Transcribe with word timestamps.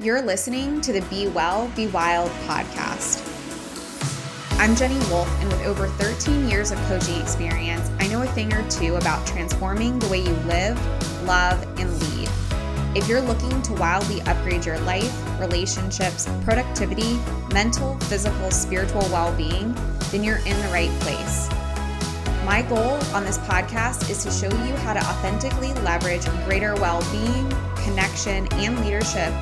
You're 0.00 0.22
listening 0.22 0.80
to 0.82 0.92
the 0.92 1.00
Be 1.10 1.26
Well, 1.26 1.68
Be 1.74 1.88
Wild 1.88 2.30
podcast. 2.46 3.18
I'm 4.60 4.76
Jennie 4.76 4.94
Wolfe, 5.10 5.28
and 5.40 5.48
with 5.48 5.66
over 5.66 5.88
13 5.88 6.48
years 6.48 6.70
of 6.70 6.78
coaching 6.82 7.20
experience, 7.20 7.90
I 7.98 8.06
know 8.06 8.22
a 8.22 8.26
thing 8.28 8.52
or 8.52 8.62
two 8.70 8.94
about 8.94 9.26
transforming 9.26 9.98
the 9.98 10.06
way 10.06 10.18
you 10.18 10.34
live, 10.46 10.78
love, 11.26 11.60
and 11.80 11.90
lead. 12.00 12.28
If 12.96 13.08
you're 13.08 13.20
looking 13.20 13.60
to 13.60 13.72
wildly 13.72 14.20
upgrade 14.22 14.64
your 14.64 14.78
life, 14.82 15.12
relationships, 15.40 16.28
productivity, 16.44 17.18
mental, 17.52 17.98
physical, 18.02 18.52
spiritual 18.52 19.02
well 19.10 19.36
being, 19.36 19.74
then 20.12 20.22
you're 20.22 20.38
in 20.46 20.56
the 20.62 20.68
right 20.68 20.92
place. 21.00 21.48
My 22.44 22.64
goal 22.68 23.00
on 23.12 23.24
this 23.24 23.38
podcast 23.38 24.08
is 24.08 24.22
to 24.22 24.30
show 24.30 24.64
you 24.64 24.76
how 24.76 24.92
to 24.92 25.00
authentically 25.00 25.74
leverage 25.82 26.24
greater 26.44 26.76
well 26.76 27.00
being, 27.10 27.52
connection, 27.82 28.46
and 28.52 28.78
leadership 28.84 29.34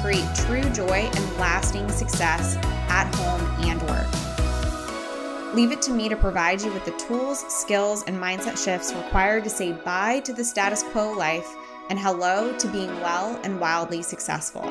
create 0.00 0.28
true 0.34 0.68
joy 0.70 1.10
and 1.14 1.36
lasting 1.38 1.88
success 1.90 2.56
at 2.88 3.12
home 3.14 3.40
and 3.68 3.82
work. 3.82 5.54
Leave 5.54 5.72
it 5.72 5.82
to 5.82 5.92
me 5.92 6.08
to 6.08 6.16
provide 6.16 6.62
you 6.62 6.72
with 6.72 6.84
the 6.84 6.92
tools, 6.92 7.40
skills, 7.52 8.04
and 8.04 8.16
mindset 8.16 8.62
shifts 8.62 8.94
required 8.94 9.44
to 9.44 9.50
say 9.50 9.72
bye 9.72 10.20
to 10.20 10.32
the 10.32 10.44
status 10.44 10.82
quo 10.84 11.12
life 11.12 11.48
and 11.88 11.98
hello 11.98 12.56
to 12.56 12.68
being 12.68 12.94
well 13.00 13.38
and 13.42 13.60
wildly 13.60 14.00
successful. 14.00 14.62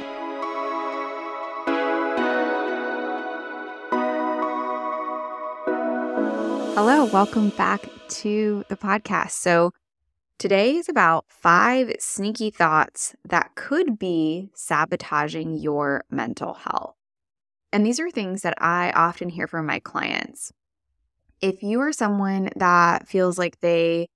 Hello, 6.75 7.03
welcome 7.03 7.49
back 7.49 7.89
to 8.07 8.63
the 8.69 8.77
podcast. 8.77 9.31
So, 9.31 9.73
today 10.39 10.77
is 10.77 10.87
about 10.87 11.25
five 11.27 11.93
sneaky 11.99 12.49
thoughts 12.49 13.13
that 13.27 13.51
could 13.55 13.99
be 13.99 14.49
sabotaging 14.55 15.57
your 15.57 16.05
mental 16.09 16.53
health. 16.53 16.95
And 17.71 17.85
these 17.85 17.99
are 17.99 18.09
things 18.09 18.41
that 18.41 18.55
I 18.57 18.91
often 18.91 19.29
hear 19.29 19.47
from 19.47 19.65
my 19.65 19.79
clients. 19.79 20.51
If 21.41 21.61
you 21.61 21.81
are 21.81 21.91
someone 21.91 22.49
that 22.55 23.07
feels 23.07 23.37
like 23.37 23.59
they, 23.59 24.07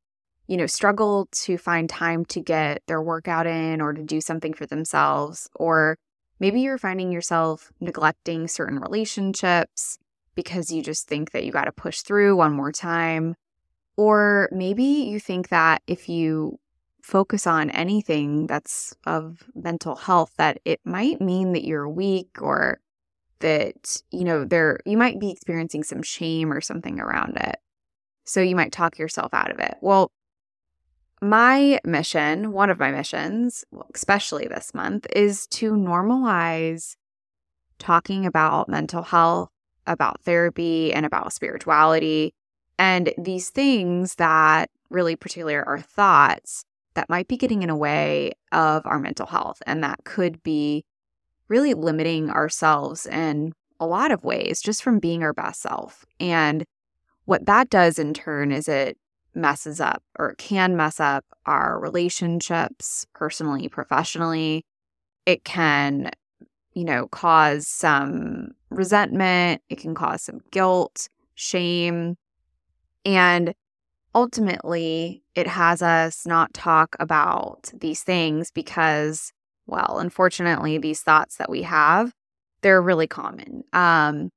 you 0.48 0.58
know, 0.58 0.66
struggle 0.66 1.28
to 1.44 1.58
find 1.58 1.90
time 1.90 2.26
to 2.26 2.40
get 2.40 2.82
their 2.88 3.02
workout 3.02 3.46
in 3.46 3.82
or 3.82 3.94
to 3.94 4.02
do 4.02 4.22
something 4.22 4.54
for 4.54 4.66
themselves, 4.66 5.50
or 5.56 5.98
maybe 6.40 6.62
you're 6.62 6.78
finding 6.78 7.12
yourself 7.12 7.72
neglecting 7.80 8.48
certain 8.48 8.80
relationships, 8.80 9.98
because 10.36 10.72
you 10.72 10.82
just 10.82 11.08
think 11.08 11.32
that 11.32 11.44
you 11.44 11.52
got 11.52 11.66
to 11.66 11.72
push 11.72 12.02
through 12.02 12.36
one 12.36 12.54
more 12.54 12.72
time. 12.72 13.36
Or 13.96 14.50
maybe 14.52 14.84
you 14.84 15.20
think 15.20 15.50
that 15.50 15.82
if 15.88 16.10
you 16.10 16.60
focus 17.02 17.46
on 17.46 17.70
anything 17.72 18.48
that's 18.48 18.96
of 19.06 19.44
mental 19.54 19.96
health, 19.96 20.34
that 20.38 20.60
it 20.66 20.80
might 20.84 21.22
mean 21.22 21.54
that 21.54 21.66
you're 21.66 21.88
weak 21.88 22.42
or 22.42 22.80
that, 23.40 24.02
you 24.10 24.24
know, 24.24 24.46
there 24.46 24.80
you 24.86 24.98
might 24.98 25.20
be 25.20 25.32
experiencing 25.32 25.84
some 25.84 26.02
shame 26.02 26.52
or 26.52 26.62
something 26.62 27.00
around 27.00 27.38
it. 27.38 27.58
So 28.24 28.42
you 28.42 28.56
might 28.56 28.72
talk 28.72 28.98
yourself 28.98 29.34
out 29.34 29.52
of 29.52 29.60
it. 29.60 29.76
Well, 29.82 30.12
my 31.22 31.80
mission, 31.86 32.52
one 32.52 32.70
of 32.70 32.80
my 32.80 32.92
missions, 32.92 33.64
especially 33.94 34.48
this 34.48 34.74
month, 34.74 35.06
is 35.16 35.46
to 35.48 35.72
normalize 35.72 36.96
talking 37.80 38.26
about 38.26 38.70
mental 38.70 39.04
health 39.04 39.50
about 39.86 40.22
therapy 40.22 40.94
and 40.94 41.06
about 41.06 41.34
spirituality 41.34 42.34
and 42.84 43.14
these 43.17 43.50
things 43.50 44.16
that 44.16 44.70
really 44.89 45.16
particularly 45.16 45.56
are 45.56 45.80
thoughts 45.80 46.66
that 46.95 47.09
might 47.09 47.30
be 47.30 47.38
getting 47.38 47.64
in 47.64 47.70
a 47.70 47.78
way 47.78 48.34
of 48.52 48.86
our 48.86 49.00
mental 49.00 49.25
health 49.25 49.64
and 49.66 49.81
that 49.81 50.03
could 50.03 50.44
be 50.44 50.84
really 51.48 51.73
limiting 51.73 52.30
ourselves 52.30 53.06
in 53.06 53.53
a 53.80 53.88
lot 53.88 54.12
of 54.12 54.25
ways 54.25 54.62
just 54.62 54.84
from 54.84 55.00
being 55.00 55.23
our 55.23 55.31
best 55.31 55.62
self. 55.62 56.06
And 56.20 56.66
what 57.23 57.45
that 57.45 57.70
does 57.70 57.98
in 57.98 58.14
turn 58.14 58.52
is 58.52 58.68
it 58.68 58.97
messes 59.34 59.79
up 59.79 60.03
or 60.19 60.31
it 60.31 60.38
can 60.38 60.75
mess 60.75 61.00
up 61.00 61.24
our 61.46 61.79
relationships 61.79 63.08
personally, 63.13 63.69
professionally. 63.69 64.66
It 65.25 65.46
can 65.46 66.12
you 66.74 66.84
know, 66.84 67.08
cause 67.08 67.68
some 67.68 68.50
resentment, 68.69 69.62
it 69.69 69.78
can 69.78 69.94
cause 69.94 70.24
some 70.24 70.41
guilt, 70.52 71.08
shame. 71.35 72.18
And 73.06 73.53
ultimately, 74.16 75.24
it 75.36 75.47
has 75.47 75.81
us 75.81 76.25
not 76.25 76.53
talk 76.53 76.96
about 77.00 77.72
these 77.74 78.03
things 78.03 78.52
because, 78.52 79.31
well, 79.66 80.00
unfortunately, 80.00 80.78
these 80.78 81.02
thoughts 81.02 81.38
that 81.38 81.50
we 81.50 81.64
have, 81.64 82.14
they're 82.62 82.81
really 82.81 83.08
common. 83.08 83.64
Um, 83.74 84.30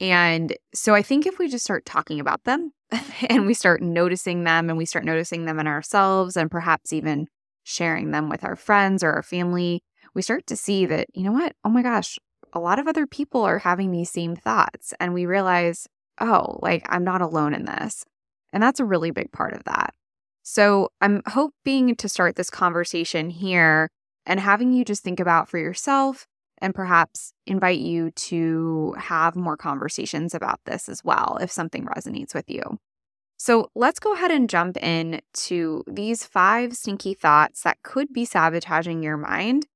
and 0.00 0.56
so 0.74 0.94
I 0.94 1.02
think 1.02 1.26
if 1.26 1.38
we 1.38 1.48
just 1.48 1.64
start 1.64 1.84
talking 1.84 2.20
about 2.20 2.44
them 2.44 2.72
and 3.28 3.46
we 3.46 3.54
start 3.54 3.82
noticing 3.82 4.44
them 4.44 4.68
and 4.68 4.76
we 4.76 4.84
start 4.84 5.04
noticing 5.04 5.44
them 5.44 5.58
in 5.58 5.66
ourselves 5.66 6.36
and 6.36 6.50
perhaps 6.50 6.92
even 6.92 7.28
sharing 7.64 8.10
them 8.10 8.28
with 8.28 8.44
our 8.44 8.56
friends 8.56 9.04
or 9.04 9.12
our 9.12 9.22
family, 9.22 9.82
we 10.14 10.22
start 10.22 10.46
to 10.48 10.56
see 10.56 10.86
that, 10.86 11.06
you 11.14 11.22
know 11.22 11.32
what? 11.32 11.54
Oh 11.64 11.68
my 11.68 11.82
gosh, 11.82 12.18
a 12.52 12.60
lot 12.60 12.78
of 12.78 12.88
other 12.88 13.06
people 13.06 13.42
are 13.42 13.58
having 13.58 13.90
these 13.90 14.10
same 14.10 14.36
thoughts. 14.36 14.92
And 15.00 15.14
we 15.14 15.26
realize, 15.26 15.86
oh, 16.20 16.58
like 16.60 16.84
I'm 16.88 17.04
not 17.04 17.22
alone 17.22 17.54
in 17.54 17.64
this. 17.64 18.04
And 18.52 18.62
that's 18.62 18.80
a 18.80 18.84
really 18.84 19.10
big 19.10 19.32
part 19.32 19.54
of 19.54 19.64
that. 19.64 19.94
So 20.42 20.90
I'm 21.00 21.22
hoping 21.26 21.94
to 21.96 22.08
start 22.08 22.36
this 22.36 22.50
conversation 22.50 23.30
here 23.30 23.88
and 24.26 24.40
having 24.40 24.72
you 24.72 24.84
just 24.84 25.02
think 25.02 25.20
about 25.20 25.48
for 25.48 25.58
yourself 25.58 26.26
and 26.58 26.74
perhaps 26.74 27.32
invite 27.46 27.78
you 27.78 28.10
to 28.12 28.94
have 28.98 29.34
more 29.34 29.56
conversations 29.56 30.34
about 30.34 30.60
this 30.64 30.88
as 30.88 31.02
well 31.04 31.38
if 31.40 31.50
something 31.50 31.86
resonates 31.86 32.34
with 32.34 32.48
you. 32.48 32.62
So 33.36 33.70
let's 33.74 33.98
go 33.98 34.14
ahead 34.14 34.30
and 34.30 34.48
jump 34.48 34.76
in 34.76 35.20
to 35.34 35.82
these 35.88 36.24
five 36.24 36.76
sneaky 36.76 37.14
thoughts 37.14 37.62
that 37.62 37.82
could 37.82 38.12
be 38.12 38.24
sabotaging 38.24 39.02
your 39.02 39.16
mind 39.16 39.66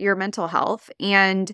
your 0.00 0.16
mental 0.16 0.48
health 0.48 0.90
and 0.98 1.52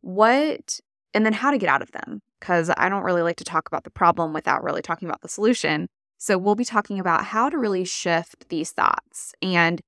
what, 0.00 0.80
and 1.12 1.26
then 1.26 1.32
how 1.32 1.50
to 1.50 1.58
get 1.58 1.68
out 1.68 1.82
of 1.82 1.92
them. 1.92 2.20
Because 2.40 2.70
I 2.76 2.88
don't 2.88 3.02
really 3.02 3.22
like 3.22 3.36
to 3.38 3.44
talk 3.44 3.66
about 3.66 3.82
the 3.82 3.90
problem 3.90 4.32
without 4.32 4.62
really 4.62 4.80
talking 4.80 5.08
about 5.08 5.22
the 5.22 5.28
solution. 5.28 5.88
So 6.18 6.36
we'll 6.36 6.56
be 6.56 6.64
talking 6.64 6.98
about 6.98 7.26
how 7.26 7.48
to 7.48 7.56
really 7.56 7.84
shift 7.84 8.48
these 8.48 8.72
thoughts 8.72 9.34
and 9.40 9.80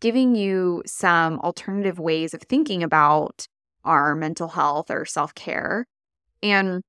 giving 0.00 0.36
you 0.36 0.82
some 0.86 1.40
alternative 1.40 1.98
ways 1.98 2.34
of 2.34 2.42
thinking 2.42 2.82
about 2.82 3.46
our 3.84 4.14
mental 4.14 4.48
health 4.48 4.90
or 4.90 5.06
self 5.06 5.34
care. 5.34 5.86
And 6.42 6.82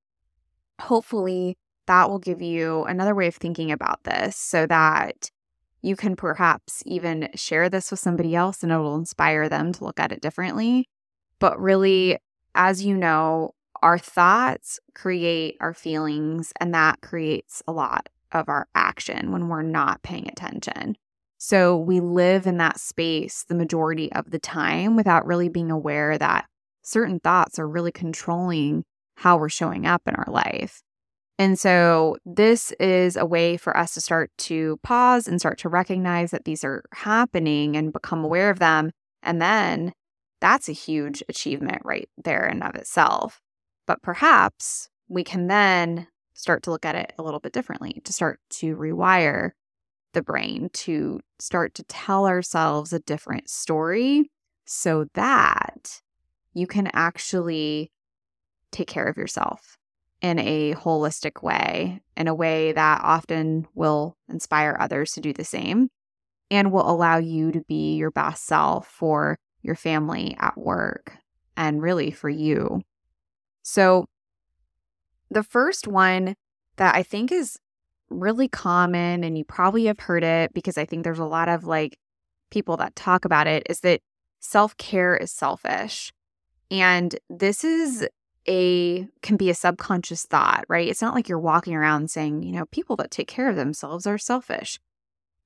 hopefully, 0.82 1.56
that 1.88 2.10
will 2.10 2.20
give 2.20 2.42
you 2.42 2.84
another 2.84 3.16
way 3.16 3.28
of 3.28 3.36
thinking 3.36 3.72
about 3.72 4.04
this 4.04 4.36
so 4.36 4.68
that 4.68 5.30
you 5.82 5.96
can 5.96 6.16
perhaps 6.16 6.84
even 6.86 7.30
share 7.36 7.70
this 7.70 7.90
with 7.90 8.02
somebody 8.02 8.36
else 8.36 8.62
and 8.62 8.72
it 8.72 8.78
will 8.78 8.96
inspire 8.96 9.48
them 9.48 9.72
to 9.74 9.84
look 9.86 10.00
at 10.00 10.12
it 10.12 10.22
differently. 10.22 10.86
But 11.40 11.60
really, 11.60 12.18
as 12.54 12.84
you 12.84 12.98
know, 12.98 13.54
our 13.82 13.98
thoughts 13.98 14.80
create 14.94 15.56
our 15.62 15.74
feelings, 15.74 16.52
and 16.60 16.74
that 16.74 17.00
creates 17.02 17.64
a 17.66 17.72
lot 17.72 18.10
of 18.32 18.50
our 18.50 18.68
action 18.76 19.32
when 19.32 19.48
we're 19.48 19.62
not 19.62 20.04
paying 20.04 20.28
attention. 20.28 20.96
So 21.38 21.78
we 21.78 22.02
live 22.02 22.46
in 22.46 22.58
that 22.58 22.80
space 22.80 23.46
the 23.48 23.56
majority 23.56 24.12
of 24.12 24.30
the 24.32 24.40
time 24.40 24.96
without 24.96 25.26
really 25.26 25.50
being 25.50 25.72
aware 25.72 26.18
that 26.18 26.46
certain 26.84 27.20
thoughts 27.20 27.58
are 27.58 27.68
really 27.68 27.92
controlling 27.92 28.84
how 29.16 29.38
we're 29.38 29.50
showing 29.50 29.86
up 29.86 30.02
in 30.06 30.16
our 30.16 30.28
life. 30.28 30.82
And 31.38 31.58
so, 31.58 32.18
this 32.26 32.74
is 32.82 33.16
a 33.16 33.26
way 33.26 33.56
for 33.56 33.76
us 33.78 33.94
to 33.94 34.02
start 34.02 34.30
to 34.40 34.78
pause 34.84 35.26
and 35.26 35.40
start 35.40 35.58
to 35.60 35.70
recognize 35.70 36.32
that 36.32 36.44
these 36.44 36.66
are 36.66 36.84
happening 36.94 37.78
and 37.78 37.94
become 37.94 38.26
aware 38.26 38.50
of 38.50 38.60
them. 38.60 38.92
And 39.24 39.42
then 39.42 39.94
that's 40.42 40.68
a 40.68 40.74
huge 40.74 41.24
achievement 41.30 41.82
right 41.86 42.10
there 42.22 42.46
in 42.46 42.62
of 42.62 42.76
itself. 42.76 43.40
But 43.88 44.02
perhaps 44.02 44.90
we 45.08 45.24
can 45.24 45.48
then 45.48 46.08
start 46.40 46.64
to 46.64 46.72
look 46.72 46.86
at 46.86 46.96
it 46.96 47.12
a 47.20 47.24
little 47.24 47.40
bit 47.42 47.52
differently, 47.52 48.02
to 48.06 48.14
start 48.14 48.40
to 48.50 48.76
rewire 48.78 49.52
the 50.14 50.22
brain, 50.22 50.70
to 50.74 51.20
start 51.38 51.76
to 51.76 51.84
tell 51.84 52.26
ourselves 52.26 52.94
a 52.94 53.00
different 53.00 53.50
story 53.50 54.32
so 54.66 55.06
that 55.16 56.02
you 56.54 56.66
can 56.66 56.90
actually 56.94 57.92
take 58.72 58.88
care 58.88 59.08
of 59.08 59.18
yourself 59.18 59.78
in 60.22 60.40
a 60.40 60.74
holistic 60.76 61.44
way, 61.44 62.02
in 62.16 62.28
a 62.28 62.36
way 62.36 62.72
that 62.72 63.02
often 63.04 63.68
will 63.76 64.16
inspire 64.30 64.78
others 64.80 65.12
to 65.12 65.22
do 65.22 65.34
the 65.34 65.44
same 65.44 65.90
and 66.50 66.72
will 66.72 66.90
allow 66.90 67.18
you 67.18 67.52
to 67.52 67.62
be 67.68 67.96
your 67.96 68.12
best 68.12 68.46
self 68.46 68.88
for 68.88 69.38
your 69.62 69.76
family 69.76 70.38
at 70.40 70.58
work 70.58 71.18
and 71.58 71.82
really 71.82 72.12
for 72.12 72.30
you. 72.30 72.82
So, 73.62 74.06
the 75.30 75.44
first 75.44 75.88
one 75.88 76.36
that 76.78 76.96
I 76.96 77.04
think 77.04 77.32
is 77.32 77.58
really 78.10 78.48
common, 78.48 79.24
and 79.24 79.38
you 79.38 79.44
probably 79.44 79.86
have 79.86 80.00
heard 80.00 80.24
it 80.24 80.54
because 80.54 80.78
I 80.78 80.86
think 80.86 81.04
there's 81.04 81.20
a 81.20 81.26
lot 81.26 81.50
of 81.50 81.66
like 81.66 81.98
people 82.50 82.78
that 82.78 82.96
talk 82.96 83.26
about 83.26 83.48
it, 83.48 83.64
is 83.70 83.82
that 83.82 84.02
self 84.40 84.76
care 84.78 85.16
is 85.16 85.32
selfish. 85.32 86.12
And 86.72 87.16
this 87.30 87.64
is 87.64 88.08
a 88.48 89.08
can 89.22 89.38
be 89.38 89.50
a 89.50 89.56
subconscious 89.56 90.26
thought, 90.26 90.66
right? 90.68 90.88
It's 90.88 91.02
not 91.02 91.14
like 91.14 91.30
you're 91.30 91.40
walking 91.40 91.76
around 91.76 92.10
saying, 92.10 92.44
you 92.44 92.52
know, 92.52 92.66
people 92.68 92.96
that 92.98 93.12
take 93.12 93.28
care 93.28 93.50
of 93.50 93.56
themselves 93.56 94.08
are 94.08 94.18
selfish. 94.18 94.80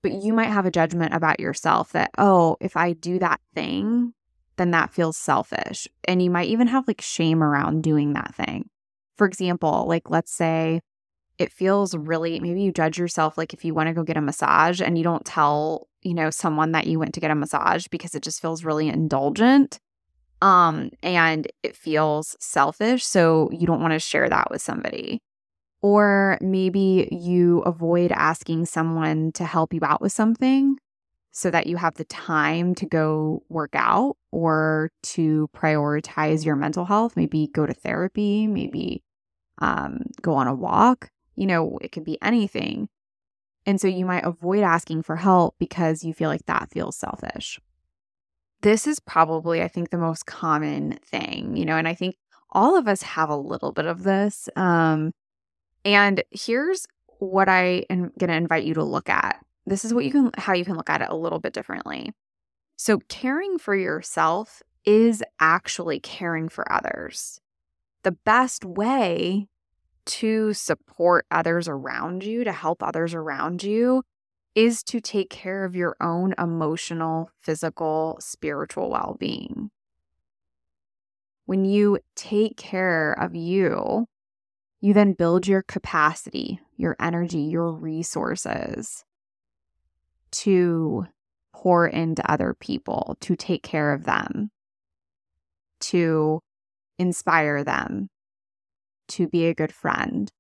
But 0.02 0.12
you 0.22 0.34
might 0.34 0.50
have 0.50 0.66
a 0.66 0.72
judgment 0.72 1.14
about 1.14 1.40
yourself 1.40 1.94
that, 1.94 2.12
oh, 2.18 2.58
if 2.60 2.76
I 2.76 2.94
do 2.94 3.20
that 3.20 3.40
thing, 3.56 4.14
then 4.58 4.72
that 4.72 4.94
feels 4.94 5.18
selfish. 5.18 5.88
And 6.06 6.22
you 6.22 6.30
might 6.30 6.50
even 6.50 6.68
have 6.68 6.88
like 6.88 7.02
shame 7.02 7.42
around 7.42 7.84
doing 7.84 8.14
that 8.14 8.36
thing. 8.36 8.70
For 9.18 9.28
example, 9.28 9.86
like 9.88 10.10
let's 10.10 10.32
say 10.34 10.82
it 11.40 11.52
feels 11.52 11.96
really 11.96 12.40
maybe 12.40 12.62
you 12.62 12.72
judge 12.72 12.98
yourself 12.98 13.38
like 13.38 13.54
if 13.54 13.66
you 13.66 13.74
want 13.74 13.88
to 13.88 13.94
go 13.94 14.04
get 14.04 14.18
a 14.18 14.22
massage 14.22 14.82
and 14.82 14.98
you 14.98 15.04
don't 15.04 15.26
tell, 15.26 15.88
you 16.02 16.14
know, 16.14 16.30
someone 16.30 16.72
that 16.74 16.88
you 16.88 17.00
went 17.00 17.14
to 17.16 17.20
get 17.20 17.32
a 17.32 17.36
massage 17.36 17.88
because 17.88 18.16
it 18.16 18.24
just 18.24 18.42
feels 18.42 18.64
really 18.64 18.88
indulgent. 18.88 19.80
Um 20.42 20.92
and 21.02 21.48
it 21.64 21.76
feels 21.76 22.36
selfish, 22.40 23.06
so 23.06 23.50
you 23.52 23.66
don't 23.68 23.82
want 23.82 23.94
to 23.94 24.00
share 24.00 24.30
that 24.30 24.52
with 24.52 24.62
somebody. 24.62 25.22
Or 25.82 26.38
maybe 26.42 27.10
you 27.12 27.60
avoid 27.62 28.12
asking 28.12 28.66
someone 28.68 29.32
to 29.34 29.46
help 29.46 29.74
you 29.74 29.82
out 29.84 30.02
with 30.02 30.14
something 30.14 30.78
so 31.36 31.50
that 31.50 31.66
you 31.66 31.78
have 31.78 31.96
the 31.96 32.06
time 32.06 32.76
to 32.76 32.86
go 32.86 33.42
work 33.50 33.72
out 33.74 34.18
or 34.32 34.92
to 35.02 35.50
prioritize 35.54 36.46
your 36.46 36.56
mental 36.56 36.86
health. 36.86 37.18
Maybe 37.18 37.48
go 37.48 37.66
to 37.66 37.74
therapy, 37.74 38.46
maybe 38.46 39.02
um, 39.60 40.04
go 40.22 40.36
on 40.36 40.48
a 40.48 40.54
walk. 40.54 41.10
You 41.36 41.48
know, 41.48 41.80
it 41.82 41.92
could 41.92 42.06
be 42.06 42.22
anything. 42.22 42.88
And 43.66 43.82
so 43.82 43.88
you 43.88 44.06
might 44.06 44.24
avoid 44.24 44.62
asking 44.62 45.02
for 45.02 45.16
help 45.16 45.56
because 45.58 46.04
you 46.04 46.14
feel 46.14 46.30
like 46.30 46.46
that 46.46 46.70
feels 46.72 46.96
selfish. 46.96 47.60
This 48.62 48.86
is 48.86 49.00
probably, 49.00 49.64
I 49.64 49.68
think, 49.68 49.90
the 49.90 49.98
most 49.98 50.28
common 50.28 51.00
thing, 51.04 51.58
you 51.58 51.66
know, 51.66 51.78
and 51.78 51.88
I 51.88 51.96
think 51.96 52.16
all 52.52 52.78
of 52.78 52.88
us 52.88 53.02
have 53.02 53.30
a 53.30 53.36
little 53.36 53.72
bit 53.72 53.86
of 53.86 54.04
this. 54.04 54.50
Um, 54.56 55.14
and 55.84 56.24
here's 56.30 56.86
what 57.18 57.50
I 57.50 57.86
am 57.90 58.12
going 58.20 58.30
to 58.30 58.36
invite 58.36 58.66
you 58.66 58.76
to 58.76 58.84
look 58.84 59.10
at. 59.10 59.44
This 59.66 59.86
is 59.86 59.94
what 59.94 60.06
you 60.06 60.12
can, 60.12 60.32
how 60.38 60.54
you 60.54 60.66
can 60.66 60.76
look 60.76 60.90
at 60.90 61.02
it 61.02 61.10
a 61.10 61.16
little 61.16 61.40
bit 61.40 61.54
differently. 61.54 62.14
So, 62.76 63.00
caring 63.08 63.58
for 63.58 63.76
yourself 63.76 64.62
is 64.86 65.24
actually 65.40 66.00
caring 66.00 66.50
for 66.50 66.70
others. 66.72 67.40
The 68.04 68.12
best 68.12 68.66
way 68.66 69.48
to 70.06 70.54
support 70.54 71.26
others 71.32 71.70
around 71.70 72.24
you, 72.24 72.44
to 72.44 72.52
help 72.52 72.84
others 72.84 73.14
around 73.14 73.64
you, 73.64 74.04
is 74.54 74.84
to 74.84 75.00
take 75.00 75.30
care 75.30 75.64
of 75.64 75.76
your 75.76 75.96
own 76.02 76.34
emotional, 76.38 77.32
physical, 77.42 78.18
spiritual 78.20 78.90
well 78.90 79.16
being. 79.18 79.72
When 81.46 81.64
you 81.64 82.00
take 82.16 82.58
care 82.58 83.14
of 83.14 83.36
you, 83.36 84.08
you 84.82 84.94
then 84.94 85.14
build 85.14 85.48
your 85.48 85.62
capacity, 85.62 86.60
your 86.76 86.98
energy, 87.00 87.40
your 87.40 87.72
resources 87.72 89.06
to 90.34 91.08
pour 91.54 91.88
into 91.88 92.30
other 92.30 92.56
people, 92.60 93.16
to 93.22 93.36
take 93.36 93.64
care 93.64 93.94
of 93.94 94.04
them, 94.04 94.52
to 95.80 96.42
inspire 97.00 97.64
them, 97.64 98.10
to 99.08 99.28
be 99.28 99.46
a 99.46 99.54
good 99.54 99.72
friend, 99.72 100.32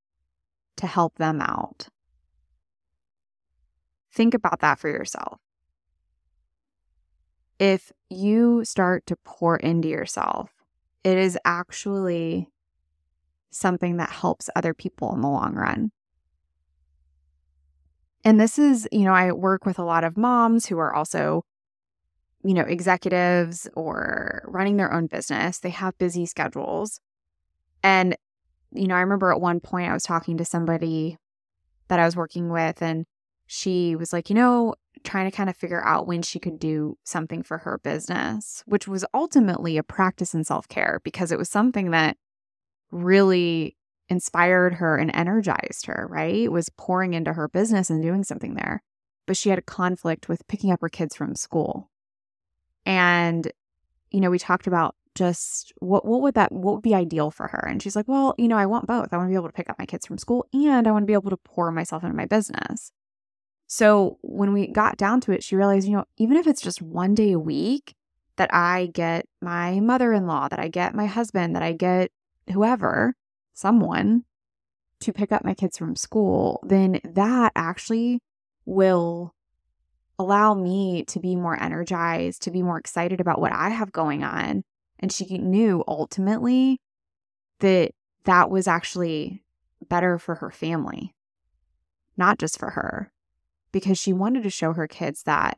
to 0.77 0.87
help 0.87 1.15
them 1.15 1.41
out. 1.41 1.87
Think 4.11 4.33
about 4.33 4.59
that 4.59 4.79
for 4.79 4.89
yourself. 4.89 5.39
If 7.59 7.91
you 8.09 8.65
start 8.65 9.05
to 9.07 9.15
pour 9.23 9.57
into 9.57 9.87
yourself, 9.87 10.51
it 11.03 11.17
is 11.17 11.37
actually 11.45 12.49
something 13.51 13.97
that 13.97 14.09
helps 14.09 14.49
other 14.55 14.73
people 14.73 15.13
in 15.13 15.21
the 15.21 15.29
long 15.29 15.53
run. 15.53 15.91
And 18.23 18.39
this 18.39 18.57
is, 18.57 18.87
you 18.91 19.03
know, 19.03 19.13
I 19.13 19.31
work 19.31 19.65
with 19.65 19.79
a 19.79 19.83
lot 19.83 20.03
of 20.03 20.17
moms 20.17 20.67
who 20.67 20.77
are 20.77 20.93
also, 20.93 21.43
you 22.43 22.53
know, 22.53 22.61
executives 22.61 23.67
or 23.75 24.43
running 24.47 24.77
their 24.77 24.93
own 24.93 25.07
business. 25.07 25.59
They 25.59 25.71
have 25.71 25.97
busy 25.97 26.25
schedules. 26.25 26.99
And 27.83 28.15
you 28.73 28.87
know, 28.87 28.95
I 28.95 29.01
remember 29.01 29.31
at 29.31 29.41
one 29.41 29.59
point 29.59 29.89
I 29.89 29.93
was 29.93 30.03
talking 30.03 30.37
to 30.37 30.45
somebody 30.45 31.17
that 31.87 31.99
I 31.99 32.05
was 32.05 32.15
working 32.15 32.49
with, 32.49 32.81
and 32.81 33.05
she 33.45 33.95
was 33.95 34.11
like, 34.11 34.29
you 34.29 34.35
know, 34.35 34.75
trying 35.03 35.29
to 35.29 35.35
kind 35.35 35.49
of 35.49 35.55
figure 35.55 35.83
out 35.83 36.07
when 36.07 36.21
she 36.21 36.39
could 36.39 36.59
do 36.59 36.97
something 37.03 37.43
for 37.43 37.59
her 37.59 37.79
business, 37.83 38.63
which 38.65 38.87
was 38.87 39.05
ultimately 39.13 39.77
a 39.77 39.83
practice 39.83 40.33
in 40.33 40.43
self 40.43 40.67
care 40.67 41.01
because 41.03 41.31
it 41.31 41.37
was 41.37 41.49
something 41.49 41.91
that 41.91 42.17
really 42.91 43.75
inspired 44.13 44.75
her 44.75 44.95
and 44.97 45.11
energized 45.13 45.87
her, 45.87 46.07
right? 46.09 46.51
Was 46.51 46.69
pouring 46.69 47.13
into 47.13 47.33
her 47.33 47.47
business 47.47 47.89
and 47.89 48.01
doing 48.01 48.23
something 48.23 48.53
there. 48.53 48.83
But 49.25 49.37
she 49.37 49.49
had 49.49 49.59
a 49.59 49.63
conflict 49.63 50.29
with 50.29 50.47
picking 50.47 50.71
up 50.71 50.81
her 50.81 50.89
kids 50.89 51.15
from 51.15 51.35
school. 51.35 51.89
And, 52.85 53.51
you 54.11 54.19
know, 54.21 54.29
we 54.29 54.37
talked 54.37 54.67
about 54.67 54.95
just 55.15 55.73
what 55.79 56.05
what 56.05 56.21
would 56.21 56.33
that 56.35 56.51
what 56.51 56.75
would 56.75 56.83
be 56.83 56.95
ideal 56.95 57.29
for 57.29 57.47
her 57.47 57.67
and 57.67 57.83
she's 57.83 57.95
like 57.95 58.07
well 58.07 58.33
you 58.39 58.47
know 58.47 58.57
i 58.57 58.65
want 58.65 58.87
both 58.87 59.13
i 59.13 59.17
want 59.17 59.27
to 59.27 59.29
be 59.29 59.35
able 59.35 59.47
to 59.47 59.53
pick 59.53 59.69
up 59.69 59.77
my 59.77 59.85
kids 59.85 60.07
from 60.07 60.17
school 60.17 60.47
and 60.53 60.87
i 60.87 60.91
want 60.91 61.03
to 61.03 61.07
be 61.07 61.13
able 61.13 61.29
to 61.29 61.37
pour 61.37 61.71
myself 61.71 62.03
into 62.03 62.15
my 62.15 62.25
business 62.25 62.91
so 63.67 64.17
when 64.23 64.53
we 64.53 64.65
got 64.65 64.97
down 64.97 65.21
to 65.21 65.31
it 65.31 65.43
she 65.43 65.55
realized 65.55 65.87
you 65.87 65.93
know 65.93 66.05
even 66.17 66.35
if 66.35 66.47
it's 66.47 66.61
just 66.61 66.81
one 66.81 67.13
day 67.13 67.31
a 67.31 67.37
week 67.37 67.93
that 68.37 68.51
i 68.51 68.89
get 68.91 69.27
my 69.39 69.79
mother-in-law 69.79 70.47
that 70.47 70.59
i 70.59 70.67
get 70.67 70.95
my 70.95 71.05
husband 71.05 71.55
that 71.55 71.61
i 71.61 71.71
get 71.71 72.09
whoever 72.51 73.13
someone 73.53 74.23
to 74.99 75.13
pick 75.13 75.31
up 75.31 75.43
my 75.43 75.53
kids 75.53 75.77
from 75.77 75.95
school 75.95 76.59
then 76.63 76.99
that 77.03 77.51
actually 77.55 78.19
will 78.65 79.33
allow 80.19 80.53
me 80.53 81.03
to 81.05 81.19
be 81.19 81.35
more 81.35 81.61
energized 81.61 82.41
to 82.41 82.51
be 82.51 82.61
more 82.61 82.77
excited 82.77 83.19
about 83.19 83.41
what 83.41 83.51
i 83.51 83.69
have 83.69 83.91
going 83.91 84.23
on 84.23 84.63
and 84.99 85.11
she 85.11 85.37
knew 85.37 85.83
ultimately 85.87 86.79
that 87.59 87.91
that 88.25 88.49
was 88.49 88.67
actually 88.67 89.43
better 89.89 90.17
for 90.17 90.35
her 90.35 90.51
family, 90.51 91.13
not 92.17 92.37
just 92.37 92.57
for 92.57 92.71
her, 92.71 93.11
because 93.71 93.97
she 93.97 94.13
wanted 94.13 94.43
to 94.43 94.49
show 94.49 94.73
her 94.73 94.87
kids 94.87 95.23
that 95.23 95.57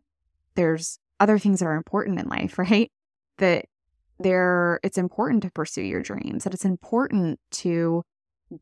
there's 0.56 1.00
other 1.19 1.38
things 1.38 1.59
that 1.59 1.68
are 1.68 1.75
important 1.75 2.19
in 2.19 2.27
life, 2.27 2.57
right? 2.59 2.91
That 3.38 3.65
there 4.19 4.79
it's 4.83 4.97
important 4.97 5.44
to 5.44 5.51
pursue 5.51 5.81
your 5.83 6.01
dreams, 6.01 6.44
that 6.44 6.53
it's 6.53 6.65
important 6.65 7.39
to 7.51 8.03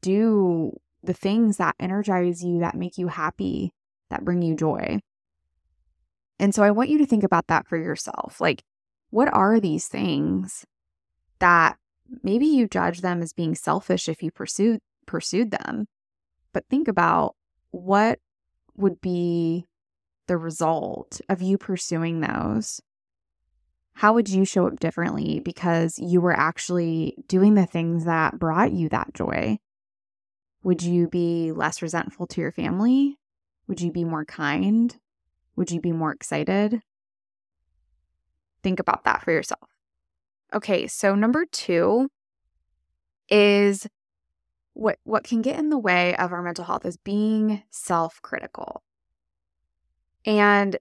do 0.02 0.78
the 1.04 1.14
things 1.14 1.58
that 1.58 1.76
energize 1.80 2.44
you, 2.44 2.60
that 2.60 2.76
make 2.76 2.98
you 2.98 3.08
happy, 3.08 3.72
that 4.10 4.26
bring 4.26 4.42
you 4.42 4.56
joy. 4.56 5.00
And 6.40 6.56
so 6.56 6.64
I 6.64 6.72
want 6.72 6.90
you 6.90 6.98
to 6.98 7.06
think 7.06 7.24
about 7.24 7.48
that 7.48 7.68
for 7.68 7.78
yourself. 7.78 8.42
Like, 8.42 8.64
what 9.10 9.32
are 9.34 9.60
these 9.60 9.88
things 9.88 10.66
that 11.40 11.78
maybe 12.22 12.46
you 12.46 12.68
judge 12.68 13.02
them 13.02 13.22
as 13.22 13.34
being 13.34 13.56
selfish 13.56 14.08
if 14.08 14.22
you 14.22 14.32
pursued 14.32 14.80
pursued 15.06 15.52
them. 15.52 15.88
But 16.54 16.66
think 16.70 16.88
about 16.88 17.36
what 17.72 18.20
would 18.76 19.02
be 19.02 19.66
the 20.28 20.38
result 20.38 21.20
of 21.28 21.42
you 21.42 21.58
pursuing 21.58 22.22
those. 22.22 22.80
How 23.96 24.14
would 24.14 24.30
you 24.30 24.44
show 24.44 24.68
up 24.68 24.80
differently 24.80 25.40
because 25.40 25.98
you 26.00 26.20
were 26.20 26.38
actually 26.38 27.16
doing 27.28 27.54
the 27.54 27.66
things 27.66 28.06
that 28.06 28.40
brought 28.40 28.72
you 28.72 28.90
that 28.90 29.14
joy? 29.14 29.60
Would 30.64 30.82
you 30.82 31.08
be 31.08 31.52
less 31.52 31.82
resentful 31.82 32.28
to 32.28 32.42
your 32.42 32.52
family? 32.52 33.18
Would 33.68 33.82
you 33.82 33.92
be 33.92 34.04
more 34.04 34.26
kind? 34.26 34.96
Would 35.56 35.72
you 35.72 35.80
be 35.80 35.92
more 35.92 36.12
excited? 36.12 36.82
Think 38.64 38.80
about 38.80 39.04
that 39.04 39.24
for 39.24 39.32
yourself. 39.32 39.70
Okay, 40.54 40.88
so 40.88 41.16
number 41.16 41.46
2 41.46 42.08
is 43.30 43.88
what 44.74 44.98
what 45.04 45.24
can 45.24 45.42
get 45.42 45.60
in 45.60 45.70
the 45.70 45.78
way 45.78 46.16
of 46.16 46.32
our 46.34 46.42
mental 46.42 46.66
health 46.66 46.86
is 46.86 46.98
being 46.98 47.64
self-critical. 47.70 48.84
And 50.26 50.78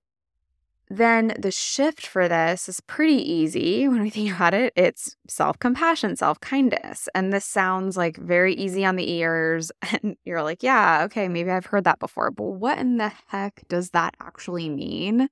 then 0.97 1.35
the 1.39 1.51
shift 1.51 2.07
for 2.07 2.29
this 2.29 2.69
is 2.69 2.81
pretty 2.81 3.17
easy 3.17 3.89
when 3.89 4.03
we 4.03 4.11
think 4.11 4.35
about 4.35 4.55
it. 4.55 4.73
It's 4.77 5.17
self 5.29 5.59
compassion, 5.59 6.17
self 6.17 6.41
kindness. 6.41 7.09
And 7.15 7.33
this 7.33 7.45
sounds 7.45 7.97
like 7.97 8.17
very 8.19 8.55
easy 8.55 8.85
on 8.85 8.97
the 8.97 9.11
ears. 9.11 9.73
And 10.03 10.17
you're 10.25 10.43
like, 10.43 10.63
yeah, 10.63 11.03
okay, 11.05 11.29
maybe 11.29 11.51
I've 11.51 11.67
heard 11.67 11.85
that 11.85 11.99
before. 11.99 12.31
But 12.31 12.45
what 12.45 12.79
in 12.79 12.97
the 12.99 13.13
heck 13.29 13.63
does 13.69 13.91
that 13.91 14.15
actually 14.21 14.69
mean? 14.69 15.29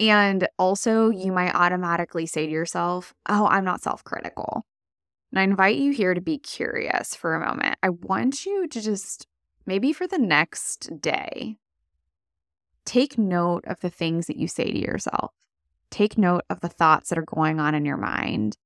And 0.00 0.48
also, 0.58 1.10
you 1.10 1.30
might 1.32 1.54
automatically 1.54 2.26
say 2.26 2.46
to 2.46 2.52
yourself, 2.52 3.12
Oh, 3.28 3.46
I'm 3.46 3.64
not 3.64 3.82
self 3.82 4.02
critical. 4.04 4.64
And 5.32 5.40
I 5.40 5.42
invite 5.44 5.76
you 5.76 5.92
here 5.92 6.14
to 6.14 6.20
be 6.20 6.38
curious 6.38 7.14
for 7.14 7.34
a 7.34 7.46
moment. 7.46 7.76
I 7.82 7.90
want 7.90 8.46
you 8.46 8.66
to 8.68 8.80
just 8.80 9.26
maybe 9.66 9.92
for 9.92 10.06
the 10.06 10.18
next 10.18 11.00
day, 11.00 11.56
take 12.90 13.16
note 13.16 13.64
of 13.68 13.78
the 13.78 13.88
things 13.88 14.26
that 14.26 14.36
you 14.36 14.48
say 14.48 14.64
to 14.64 14.76
yourself. 14.76 15.32
Take 15.92 16.18
note 16.18 16.42
of 16.50 16.58
the 16.58 16.68
thoughts 16.68 17.08
that 17.08 17.18
are 17.18 17.24
going 17.24 17.60
on 17.60 17.72
in 17.76 17.84
your 17.84 17.96
mind 17.96 18.56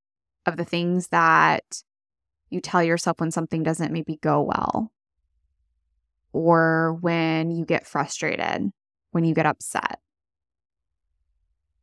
of 0.47 0.57
the 0.57 0.65
things 0.65 1.09
that 1.09 1.83
you 2.49 2.63
tell 2.63 2.83
yourself 2.83 3.21
when 3.21 3.31
something 3.31 3.63
doesn't 3.63 3.93
maybe 3.93 4.17
go 4.23 4.41
well, 4.41 4.91
or 6.33 6.95
when 7.03 7.51
you 7.51 7.67
get 7.67 7.87
frustrated, 7.87 8.71
when 9.11 9.25
you 9.25 9.35
get 9.35 9.45
upset. 9.45 10.01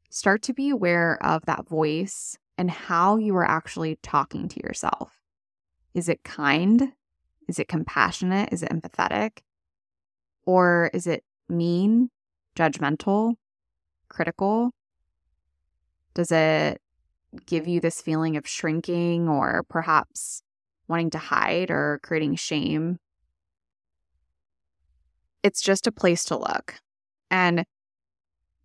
Start 0.09 0.41
to 0.43 0.53
be 0.53 0.71
aware 0.71 1.23
of 1.23 1.45
that 1.45 1.69
voice 1.69 2.39
and 2.57 2.71
how 2.71 3.17
you 3.17 3.35
are 3.35 3.47
actually 3.47 3.99
talking 4.01 4.47
to 4.47 4.59
yourself. 4.63 5.11
Is 5.93 6.09
it 6.09 6.23
kind? 6.23 6.93
Is 7.47 7.59
it 7.59 7.67
compassionate? 7.67 8.49
Is 8.51 8.63
it 8.63 8.71
empathetic? 8.71 9.41
Or 10.47 10.89
is 10.91 11.05
it 11.05 11.23
mean, 11.47 12.09
judgmental, 12.55 13.35
critical? 14.09 14.71
Does 16.13 16.31
it 16.31 16.81
give 17.45 17.67
you 17.67 17.79
this 17.79 18.01
feeling 18.01 18.35
of 18.37 18.47
shrinking 18.47 19.29
or 19.29 19.63
perhaps 19.69 20.43
wanting 20.87 21.09
to 21.11 21.17
hide 21.17 21.71
or 21.71 21.99
creating 22.03 22.35
shame? 22.35 22.99
It's 25.43 25.61
just 25.61 25.87
a 25.87 25.91
place 25.91 26.23
to 26.25 26.37
look. 26.37 26.75
And 27.29 27.65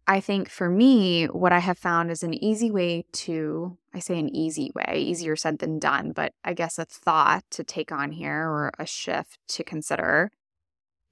I 0.09 0.21
think 0.21 0.49
for 0.49 0.69
me, 0.69 1.26
what 1.26 1.52
I 1.52 1.59
have 1.59 1.78
found 1.78 2.11
is 2.11 2.23
an 2.23 2.35
easy 2.35 2.71
way 2.71 3.05
to, 3.12 3.76
I 3.93 3.99
say 3.99 4.19
an 4.19 4.35
easy 4.35 4.71
way, 4.75 4.99
easier 4.99 5.35
said 5.35 5.59
than 5.59 5.78
done, 5.78 6.12
but 6.12 6.33
I 6.45 6.52
guess 6.52 6.78
a 6.78 6.85
thought 6.85 7.45
to 7.50 7.64
take 7.64 7.90
on 7.90 8.12
here 8.12 8.49
or 8.49 8.73
a 8.78 8.87
shift 8.87 9.38
to 9.49 9.64
consider 9.64 10.31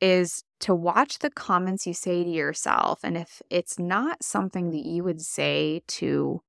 is 0.00 0.44
to 0.60 0.74
watch 0.74 1.18
the 1.18 1.30
comments 1.30 1.86
you 1.86 1.94
say 1.94 2.24
to 2.24 2.30
yourself. 2.30 3.00
And 3.02 3.16
if 3.16 3.40
it's 3.50 3.78
not 3.78 4.22
something 4.22 4.70
that 4.70 4.84
you 4.84 5.04
would 5.04 5.20
say 5.20 5.82
to 5.88 6.42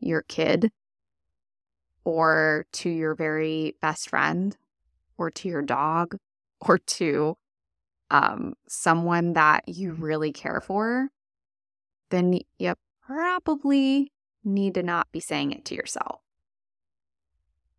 your 0.00 0.22
kid 0.22 0.70
or 2.04 2.66
to 2.72 2.88
your 2.88 3.14
very 3.14 3.76
best 3.80 4.10
friend 4.10 4.56
or 5.16 5.30
to 5.30 5.48
your 5.48 5.62
dog 5.62 6.16
or 6.60 6.78
to 6.78 7.36
um, 8.10 8.54
someone 8.66 9.34
that 9.34 9.64
you 9.68 9.92
really 9.92 10.32
care 10.32 10.60
for, 10.60 11.08
then 12.10 12.40
you 12.58 12.74
probably 13.06 14.12
need 14.44 14.74
to 14.74 14.82
not 14.82 15.10
be 15.12 15.20
saying 15.20 15.52
it 15.52 15.64
to 15.66 15.74
yourself. 15.74 16.20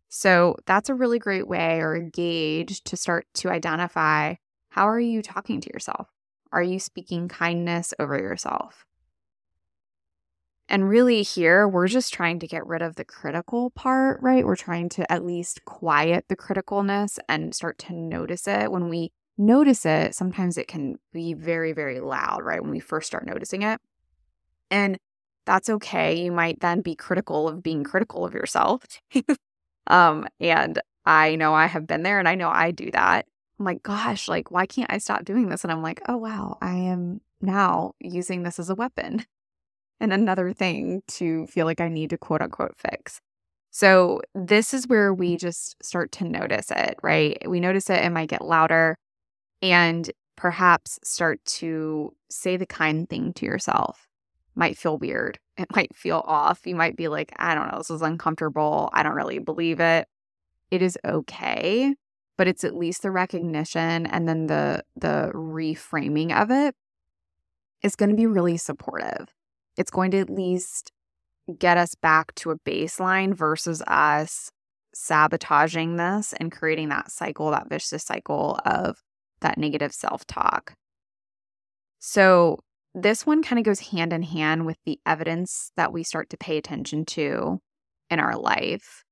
So 0.08 0.56
that's 0.66 0.88
a 0.88 0.94
really 0.94 1.18
great 1.18 1.46
way 1.46 1.80
or 1.80 1.94
a 1.94 2.02
gauge 2.02 2.82
to 2.84 2.96
start 2.96 3.26
to 3.34 3.48
identify 3.48 4.34
how 4.70 4.88
are 4.88 5.00
you 5.00 5.22
talking 5.22 5.60
to 5.60 5.70
yourself? 5.72 6.08
Are 6.52 6.62
you 6.62 6.78
speaking 6.78 7.28
kindness 7.28 7.94
over 7.98 8.18
yourself? 8.18 8.84
And 10.68 10.88
really, 10.88 11.22
here, 11.22 11.66
we're 11.66 11.88
just 11.88 12.14
trying 12.14 12.38
to 12.38 12.46
get 12.46 12.64
rid 12.64 12.80
of 12.80 12.94
the 12.94 13.04
critical 13.04 13.70
part, 13.70 14.22
right? 14.22 14.46
We're 14.46 14.54
trying 14.54 14.88
to 14.90 15.10
at 15.10 15.24
least 15.24 15.64
quiet 15.64 16.26
the 16.28 16.36
criticalness 16.36 17.18
and 17.28 17.52
start 17.52 17.78
to 17.78 17.92
notice 17.92 18.46
it. 18.46 18.70
When 18.70 18.88
we 18.88 19.10
notice 19.36 19.84
it, 19.84 20.14
sometimes 20.14 20.56
it 20.56 20.68
can 20.68 20.98
be 21.12 21.34
very, 21.34 21.72
very 21.72 21.98
loud, 21.98 22.44
right? 22.44 22.62
When 22.62 22.70
we 22.70 22.78
first 22.78 23.08
start 23.08 23.26
noticing 23.26 23.62
it. 23.62 23.80
And 24.70 24.96
that's 25.44 25.68
okay. 25.68 26.22
You 26.22 26.30
might 26.30 26.60
then 26.60 26.80
be 26.80 26.94
critical 26.94 27.48
of 27.48 27.64
being 27.64 27.82
critical 27.82 28.24
of 28.24 28.34
yourself. 28.34 28.84
um, 29.88 30.28
and 30.38 30.80
I 31.04 31.34
know 31.34 31.52
I 31.52 31.66
have 31.66 31.88
been 31.88 32.04
there 32.04 32.20
and 32.20 32.28
I 32.28 32.36
know 32.36 32.48
I 32.48 32.70
do 32.70 32.92
that. 32.92 33.26
I'm 33.60 33.66
like, 33.66 33.82
gosh, 33.82 34.26
like, 34.26 34.50
why 34.50 34.64
can't 34.64 34.90
I 34.90 34.96
stop 34.96 35.24
doing 35.24 35.50
this? 35.50 35.64
And 35.64 35.72
I'm 35.72 35.82
like, 35.82 36.00
oh, 36.08 36.16
wow, 36.16 36.56
I 36.62 36.74
am 36.76 37.20
now 37.42 37.92
using 38.00 38.42
this 38.42 38.58
as 38.58 38.70
a 38.70 38.74
weapon 38.74 39.26
and 40.00 40.14
another 40.14 40.54
thing 40.54 41.02
to 41.08 41.46
feel 41.46 41.66
like 41.66 41.80
I 41.80 41.88
need 41.88 42.10
to 42.10 42.18
quote 42.18 42.40
unquote 42.40 42.74
fix. 42.78 43.20
So, 43.70 44.22
this 44.34 44.72
is 44.72 44.88
where 44.88 45.12
we 45.12 45.36
just 45.36 45.76
start 45.84 46.10
to 46.12 46.24
notice 46.24 46.70
it, 46.70 46.96
right? 47.02 47.38
We 47.48 47.60
notice 47.60 47.90
it, 47.90 48.02
it 48.02 48.10
might 48.10 48.30
get 48.30 48.44
louder 48.44 48.96
and 49.62 50.10
perhaps 50.36 50.98
start 51.04 51.44
to 51.44 52.14
say 52.30 52.56
the 52.56 52.66
kind 52.66 53.08
thing 53.08 53.34
to 53.34 53.46
yourself. 53.46 54.08
Might 54.54 54.78
feel 54.78 54.96
weird. 54.96 55.38
It 55.58 55.68
might 55.76 55.94
feel 55.94 56.24
off. 56.26 56.66
You 56.66 56.74
might 56.74 56.96
be 56.96 57.08
like, 57.08 57.32
I 57.36 57.54
don't 57.54 57.70
know, 57.70 57.78
this 57.78 57.90
is 57.90 58.02
uncomfortable. 58.02 58.88
I 58.94 59.02
don't 59.02 59.14
really 59.14 59.38
believe 59.38 59.80
it. 59.80 60.08
It 60.70 60.80
is 60.82 60.96
okay, 61.04 61.94
but 62.40 62.48
it's 62.48 62.64
at 62.64 62.74
least 62.74 63.02
the 63.02 63.10
recognition 63.10 64.06
and 64.06 64.26
then 64.26 64.46
the 64.46 64.82
the 64.96 65.30
reframing 65.34 66.34
of 66.34 66.50
it 66.50 66.74
is 67.82 67.96
going 67.96 68.08
to 68.08 68.16
be 68.16 68.26
really 68.26 68.56
supportive 68.56 69.28
it's 69.76 69.90
going 69.90 70.10
to 70.10 70.18
at 70.18 70.30
least 70.30 70.92
get 71.58 71.76
us 71.76 71.94
back 71.94 72.34
to 72.36 72.50
a 72.50 72.58
baseline 72.58 73.34
versus 73.34 73.82
us 73.86 74.50
sabotaging 74.94 75.96
this 75.96 76.34
and 76.34 76.52
creating 76.52 76.88
that 76.88 77.10
cycle, 77.10 77.50
that 77.50 77.68
vicious 77.68 78.04
cycle 78.04 78.58
of 78.64 79.02
that 79.40 79.58
negative 79.58 79.92
self 79.92 80.26
talk. 80.26 80.74
So, 81.98 82.58
this 82.94 83.24
one 83.24 83.42
kind 83.42 83.58
of 83.58 83.64
goes 83.64 83.80
hand 83.80 84.12
in 84.12 84.22
hand 84.22 84.66
with 84.66 84.78
the 84.84 84.98
evidence 85.06 85.70
that 85.76 85.92
we 85.92 86.02
start 86.02 86.28
to 86.30 86.36
pay 86.36 86.56
attention 86.56 87.04
to 87.06 87.60
in 88.10 88.18
our 88.18 88.36
life 88.36 89.04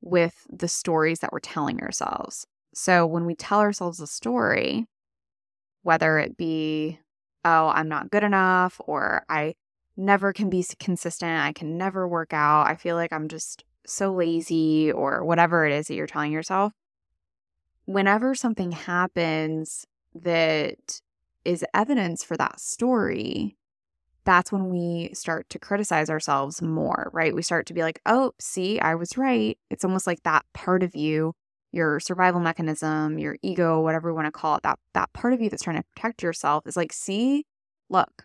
with 0.00 0.46
the 0.48 0.68
stories 0.68 1.18
that 1.18 1.32
we're 1.32 1.40
telling 1.40 1.80
ourselves. 1.80 2.46
So, 2.78 3.06
when 3.06 3.24
we 3.24 3.34
tell 3.34 3.60
ourselves 3.60 4.00
a 4.00 4.06
story, 4.06 4.86
whether 5.82 6.18
it 6.18 6.36
be, 6.36 7.00
oh, 7.42 7.68
I'm 7.68 7.88
not 7.88 8.10
good 8.10 8.22
enough, 8.22 8.78
or 8.84 9.24
I 9.30 9.54
never 9.96 10.34
can 10.34 10.50
be 10.50 10.62
consistent. 10.78 11.40
I 11.40 11.54
can 11.54 11.78
never 11.78 12.06
work 12.06 12.34
out. 12.34 12.66
I 12.66 12.74
feel 12.74 12.94
like 12.94 13.14
I'm 13.14 13.28
just 13.28 13.64
so 13.86 14.12
lazy 14.12 14.92
or 14.92 15.24
whatever 15.24 15.64
it 15.64 15.72
is 15.72 15.86
that 15.86 15.94
you're 15.94 16.06
telling 16.06 16.32
yourself. 16.32 16.74
Whenever 17.86 18.34
something 18.34 18.72
happens 18.72 19.86
that 20.14 21.00
is 21.46 21.64
evidence 21.72 22.22
for 22.22 22.36
that 22.36 22.60
story, 22.60 23.56
that's 24.26 24.52
when 24.52 24.68
we 24.68 25.08
start 25.14 25.48
to 25.48 25.58
criticize 25.58 26.10
ourselves 26.10 26.60
more, 26.60 27.08
right? 27.14 27.34
We 27.34 27.40
start 27.40 27.64
to 27.68 27.74
be 27.74 27.80
like, 27.80 28.02
oh, 28.04 28.32
see, 28.38 28.78
I 28.80 28.96
was 28.96 29.16
right. 29.16 29.56
It's 29.70 29.84
almost 29.84 30.06
like 30.06 30.24
that 30.24 30.44
part 30.52 30.82
of 30.82 30.94
you, 30.94 31.32
your 31.76 32.00
survival 32.00 32.40
mechanism, 32.40 33.18
your 33.18 33.36
ego, 33.42 33.80
whatever 33.80 34.08
you 34.08 34.14
want 34.14 34.26
to 34.26 34.32
call 34.32 34.56
it, 34.56 34.62
that, 34.62 34.78
that 34.94 35.12
part 35.12 35.34
of 35.34 35.42
you 35.42 35.50
that's 35.50 35.62
trying 35.62 35.76
to 35.76 35.84
protect 35.94 36.22
yourself 36.22 36.66
is 36.66 36.76
like, 36.76 36.92
see, 36.92 37.44
look, 37.90 38.24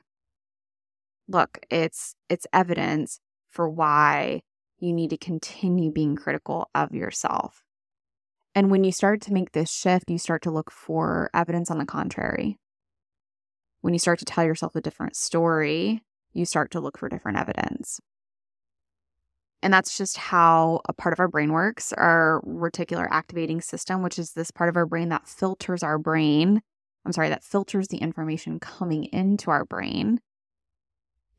look, 1.27 1.59
it's 1.69 2.15
it's 2.29 2.47
evidence 2.53 3.19
for 3.49 3.69
why 3.69 4.41
you 4.79 4.93
need 4.93 5.09
to 5.09 5.17
continue 5.17 5.91
being 5.91 6.15
critical 6.15 6.69
of 6.73 6.95
yourself. 6.95 7.63
And 8.55 8.71
when 8.71 8.83
you 8.83 8.91
start 8.91 9.21
to 9.21 9.33
make 9.33 9.51
this 9.51 9.71
shift, 9.71 10.09
you 10.09 10.17
start 10.17 10.41
to 10.43 10.51
look 10.51 10.71
for 10.71 11.29
evidence 11.33 11.69
on 11.69 11.77
the 11.77 11.85
contrary. 11.85 12.57
When 13.81 13.93
you 13.93 13.99
start 13.99 14.19
to 14.19 14.25
tell 14.25 14.45
yourself 14.45 14.75
a 14.75 14.81
different 14.81 15.15
story, 15.15 16.03
you 16.33 16.45
start 16.45 16.71
to 16.71 16.79
look 16.79 16.97
for 16.97 17.09
different 17.09 17.37
evidence. 17.37 17.99
And 19.63 19.73
that's 19.73 19.97
just 19.97 20.17
how 20.17 20.81
a 20.89 20.93
part 20.93 21.13
of 21.13 21.19
our 21.19 21.27
brain 21.27 21.51
works 21.51 21.93
our 21.93 22.41
reticular 22.45 23.07
activating 23.11 23.61
system, 23.61 24.01
which 24.01 24.17
is 24.17 24.33
this 24.33 24.51
part 24.51 24.69
of 24.69 24.75
our 24.75 24.85
brain 24.85 25.09
that 25.09 25.27
filters 25.27 25.83
our 25.83 25.99
brain. 25.99 26.61
I'm 27.05 27.13
sorry, 27.13 27.29
that 27.29 27.43
filters 27.43 27.87
the 27.87 27.97
information 27.97 28.59
coming 28.59 29.05
into 29.05 29.51
our 29.51 29.65
brain 29.65 30.19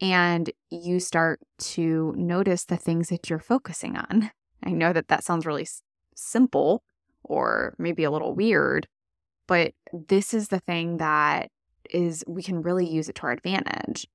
and 0.01 0.51
you 0.71 0.99
start 0.99 1.41
to 1.59 2.13
notice 2.17 2.65
the 2.65 2.77
things 2.77 3.09
that 3.09 3.31
you're 3.31 3.39
focusing 3.39 3.97
on. 3.97 4.31
I 4.65 4.71
know 4.71 4.93
that 4.93 5.09
that 5.09 5.25
sounds 5.25 5.47
really 5.47 5.63
s- 5.63 5.83
simple 6.17 6.83
or 7.23 7.75
maybe 7.79 8.05
a 8.05 8.11
little 8.11 8.35
weird, 8.35 8.89
but 9.47 9.75
this 9.93 10.35
is 10.35 10.49
the 10.49 10.61
thing 10.61 10.99
that 10.99 11.51
is 11.91 12.25
we 12.27 12.43
can 12.43 12.63
really 12.63 12.89
use 12.89 13.09
it 13.09 13.17
to 13.17 13.25
our 13.25 13.33
advantage. 13.33 14.07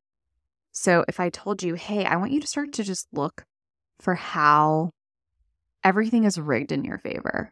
So 0.72 1.06
if 1.08 1.20
I 1.20 1.30
told 1.30 1.64
you, 1.64 1.76
"Hey, 1.76 2.06
I 2.06 2.16
want 2.18 2.32
you 2.32 2.42
to 2.42 2.48
start 2.48 2.74
to 2.74 2.84
just 2.84 3.08
look 3.14 3.46
for 4.00 4.16
how 4.16 4.92
everything 5.84 6.24
is 6.24 6.40
rigged 6.40 6.72
in 6.72 6.84
your 6.84 6.98
favor." 6.98 7.52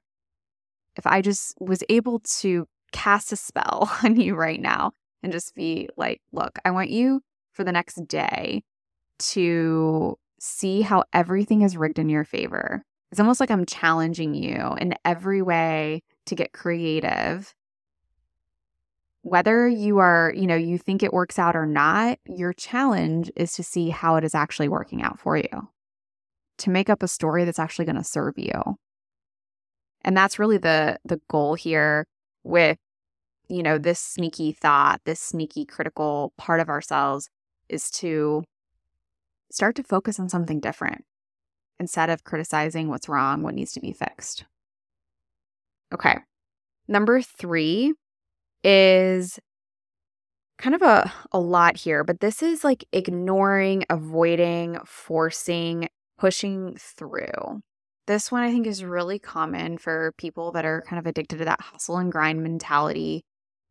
If 0.95 1.05
I 1.05 1.21
just 1.21 1.55
was 1.59 1.83
able 1.89 2.19
to 2.39 2.67
cast 2.91 3.31
a 3.31 3.35
spell 3.35 3.91
on 4.03 4.19
you 4.19 4.35
right 4.35 4.61
now 4.61 4.91
and 5.23 5.31
just 5.31 5.55
be 5.55 5.89
like, 5.97 6.21
"Look, 6.31 6.59
I 6.65 6.71
want 6.71 6.89
you 6.89 7.21
for 7.51 7.63
the 7.63 7.71
next 7.71 8.07
day 8.07 8.63
to 9.17 10.17
see 10.39 10.81
how 10.81 11.03
everything 11.13 11.61
is 11.61 11.77
rigged 11.77 11.99
in 11.99 12.09
your 12.09 12.23
favor. 12.23 12.83
It's 13.11 13.19
almost 13.19 13.39
like 13.39 13.51
I'm 13.51 13.65
challenging 13.65 14.35
you 14.35 14.75
in 14.79 14.95
every 15.05 15.41
way 15.41 16.03
to 16.25 16.35
get 16.35 16.53
creative. 16.53 17.53
Whether 19.21 19.67
you 19.67 19.97
are, 19.99 20.33
you 20.35 20.45
know, 20.45 20.55
you 20.55 20.77
think 20.77 21.01
it 21.01 21.13
works 21.13 21.39
out 21.39 21.55
or 21.55 21.65
not, 21.65 22.19
your 22.25 22.53
challenge 22.53 23.31
is 23.35 23.53
to 23.53 23.63
see 23.63 23.89
how 23.89 24.17
it 24.17 24.23
is 24.23 24.35
actually 24.35 24.67
working 24.67 25.01
out 25.01 25.19
for 25.19 25.37
you. 25.37 25.69
To 26.59 26.69
make 26.69 26.89
up 26.89 27.03
a 27.03 27.07
story 27.07 27.45
that's 27.45 27.59
actually 27.59 27.85
going 27.85 27.97
to 27.97 28.03
serve 28.03 28.37
you. 28.37 28.77
And 30.03 30.15
that's 30.15 30.39
really 30.39 30.57
the 30.57 30.97
the 31.03 31.19
goal 31.29 31.55
here 31.55 32.05
with 32.43 32.77
you 33.49 33.63
know 33.63 33.77
this 33.77 33.99
sneaky 33.99 34.51
thought, 34.53 35.01
this 35.05 35.19
sneaky 35.19 35.65
critical 35.65 36.33
part 36.37 36.59
of 36.59 36.69
ourselves 36.69 37.29
is 37.69 37.89
to 37.91 38.43
start 39.51 39.75
to 39.75 39.83
focus 39.83 40.19
on 40.19 40.29
something 40.29 40.59
different. 40.59 41.03
instead 41.79 42.09
of 42.09 42.23
criticizing 42.23 42.89
what's 42.89 43.09
wrong, 43.09 43.41
what 43.43 43.53
needs 43.55 43.73
to 43.73 43.79
be 43.79 43.91
fixed. 43.91 44.45
Okay. 45.93 46.17
Number 46.87 47.21
three 47.21 47.93
is 48.63 49.39
kind 50.57 50.75
of 50.75 50.81
a, 50.81 51.11
a 51.31 51.39
lot 51.39 51.77
here, 51.77 52.03
but 52.03 52.19
this 52.21 52.41
is 52.41 52.63
like 52.63 52.85
ignoring, 52.91 53.83
avoiding, 53.89 54.77
forcing, 54.85 55.89
pushing 56.17 56.75
through. 56.79 57.61
This 58.07 58.31
one 58.31 58.43
I 58.43 58.51
think 58.51 58.67
is 58.67 58.83
really 58.83 59.19
common 59.19 59.77
for 59.77 60.13
people 60.17 60.51
that 60.51 60.65
are 60.65 60.83
kind 60.87 60.99
of 60.99 61.07
addicted 61.07 61.39
to 61.39 61.45
that 61.45 61.61
hustle 61.61 61.97
and 61.97 62.11
grind 62.11 62.43
mentality 62.43 63.23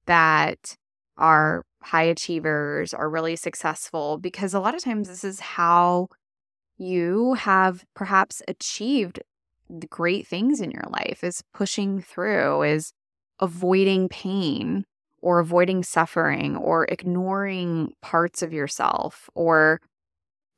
that 0.06 0.76
are 1.16 1.62
high 1.82 2.02
achievers, 2.02 2.92
are 2.92 3.08
really 3.08 3.36
successful, 3.36 4.18
because 4.18 4.54
a 4.54 4.60
lot 4.60 4.74
of 4.74 4.82
times 4.82 5.08
this 5.08 5.22
is 5.22 5.38
how 5.40 6.08
you 6.76 7.34
have 7.34 7.84
perhaps 7.94 8.42
achieved 8.48 9.20
great 9.88 10.26
things 10.26 10.60
in 10.60 10.70
your 10.70 10.84
life 10.90 11.22
is 11.22 11.42
pushing 11.54 12.00
through, 12.00 12.62
is 12.62 12.92
avoiding 13.40 14.08
pain 14.08 14.84
or 15.22 15.38
avoiding 15.38 15.82
suffering 15.82 16.56
or 16.56 16.84
ignoring 16.86 17.92
parts 18.02 18.42
of 18.42 18.52
yourself 18.52 19.30
or 19.34 19.80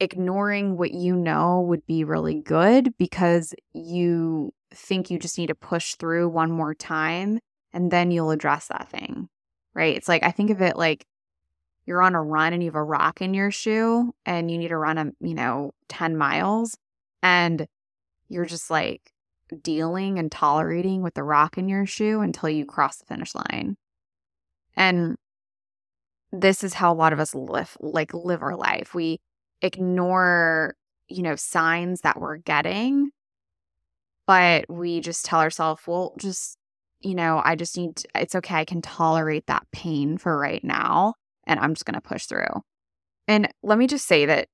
ignoring 0.01 0.77
what 0.77 0.93
you 0.93 1.17
know 1.17 1.61
would 1.63 1.87
be 1.87 2.05
really 2.05 2.35
good 2.35 2.97
because 2.99 3.55
you 3.73 4.53
think 4.73 5.11
you 5.11 5.19
just 5.19 5.39
need 5.39 5.47
to 5.47 5.55
push 5.55 5.95
through 5.95 6.29
one 6.29 6.51
more 6.51 6.75
time 6.75 7.39
and 7.73 7.91
then 7.91 8.11
you'll 8.11 8.31
address 8.31 8.69
that 8.69 8.89
thing. 8.91 9.29
Right? 9.75 9.97
It's 9.97 10.09
like 10.09 10.23
I 10.23 10.31
think 10.31 10.51
of 10.51 10.63
it 10.63 10.77
like 10.77 11.07
you're 11.87 12.03
on 12.03 12.15
a 12.15 12.23
run 12.23 12.53
and 12.53 12.63
you 12.63 12.69
have 12.69 12.75
a 12.75 12.83
rock 12.83 13.21
in 13.21 13.35
your 13.35 13.51
shoe 13.51 14.13
and 14.25 14.51
you 14.51 14.59
need 14.59 14.69
to 14.69 14.77
run 14.77 14.99
a, 14.99 15.13
you 15.21 15.35
know, 15.35 15.73
10 15.89 16.17
miles 16.17 16.77
and 17.23 17.67
you're 18.29 18.47
just 18.47 18.71
like 18.71 19.13
dealing 19.63 20.19
and 20.19 20.33
tolerating 20.33 21.03
with 21.03 21.15
the 21.15 21.23
rock 21.23 21.57
in 21.57 21.69
your 21.69 21.87
shoe 21.87 22.21
until 22.21 22.49
you 22.49 22.65
cross 22.67 22.97
the 22.97 23.07
finish 23.07 23.35
line. 23.35 23.77
And 24.77 25.17
this 26.33 26.65
is 26.65 26.75
how 26.75 26.93
a 26.93 26.95
lot 26.95 27.13
of 27.13 27.21
us 27.21 27.35
live 27.35 27.77
like 27.81 28.13
live 28.13 28.43
our 28.43 28.57
life. 28.57 28.95
We 28.95 29.21
ignore, 29.63 30.75
you 31.09 31.23
know, 31.23 31.37
signs 31.37 32.01
that 32.03 32.21
we're 32.21 32.37
getting, 32.37 33.11
but 34.27 34.65
we 34.69 35.01
just 35.01 35.25
tell 35.25 35.41
ourselves, 35.41 35.83
well, 35.87 36.15
just, 36.19 36.59
you 37.01 37.15
know, 37.15 37.41
I 37.45 37.55
just 37.55 37.77
need 37.77 37.97
to, 37.97 38.09
it's 38.17 38.35
okay. 38.35 38.57
I 38.57 38.65
can 38.65 38.83
tolerate 38.83 39.47
that 39.47 39.67
pain 39.73 40.19
for 40.19 40.39
right 40.39 40.63
now 40.65 41.15
and 41.47 41.61
I'm 41.61 41.75
just 41.75 41.85
going 41.85 41.95
to 41.95 42.01
push 42.01 42.27
through. 42.27 42.63
And 43.29 43.49
let 43.63 43.79
me 43.79 43.87
just 43.87 44.07
say 44.07 44.27
that 44.27 44.49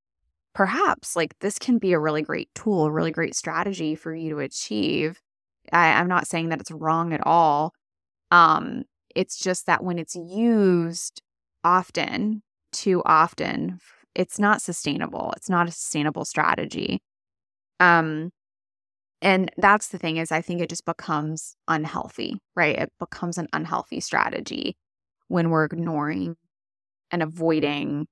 perhaps 0.54 1.16
like 1.16 1.34
this 1.40 1.58
can 1.58 1.78
be 1.78 1.92
a 1.92 1.98
really 1.98 2.22
great 2.22 2.50
tool, 2.54 2.84
a 2.84 2.92
really 2.92 3.10
great 3.10 3.34
strategy 3.34 3.94
for 3.94 4.14
you 4.14 4.30
to 4.30 4.38
achieve. 4.40 5.18
I, 5.72 5.92
I'm 5.92 6.08
not 6.08 6.26
saying 6.26 6.50
that 6.50 6.60
it's 6.60 6.70
wrong 6.70 7.12
at 7.12 7.26
all. 7.26 7.72
Um, 8.30 8.84
it's 9.14 9.38
just 9.38 9.66
that 9.66 9.84
when 9.84 9.98
it's 9.98 10.16
used 10.16 11.22
often, 11.64 12.42
too 12.72 13.02
often, 13.04 13.78
it's 14.14 14.38
not 14.38 14.62
sustainable. 14.62 15.32
It's 15.36 15.48
not 15.48 15.68
a 15.68 15.72
sustainable 15.72 16.24
strategy. 16.24 17.00
Um, 17.80 18.30
and 19.20 19.50
that's 19.56 19.88
the 19.88 19.98
thing 19.98 20.16
is 20.16 20.32
I 20.32 20.40
think 20.40 20.60
it 20.60 20.68
just 20.68 20.84
becomes 20.84 21.54
unhealthy, 21.68 22.38
right? 22.56 22.76
It 22.76 22.92
becomes 22.98 23.38
an 23.38 23.48
unhealthy 23.52 24.00
strategy 24.00 24.76
when 25.28 25.50
we're 25.50 25.64
ignoring 25.64 26.36
and 27.10 27.22
avoiding 27.22 28.06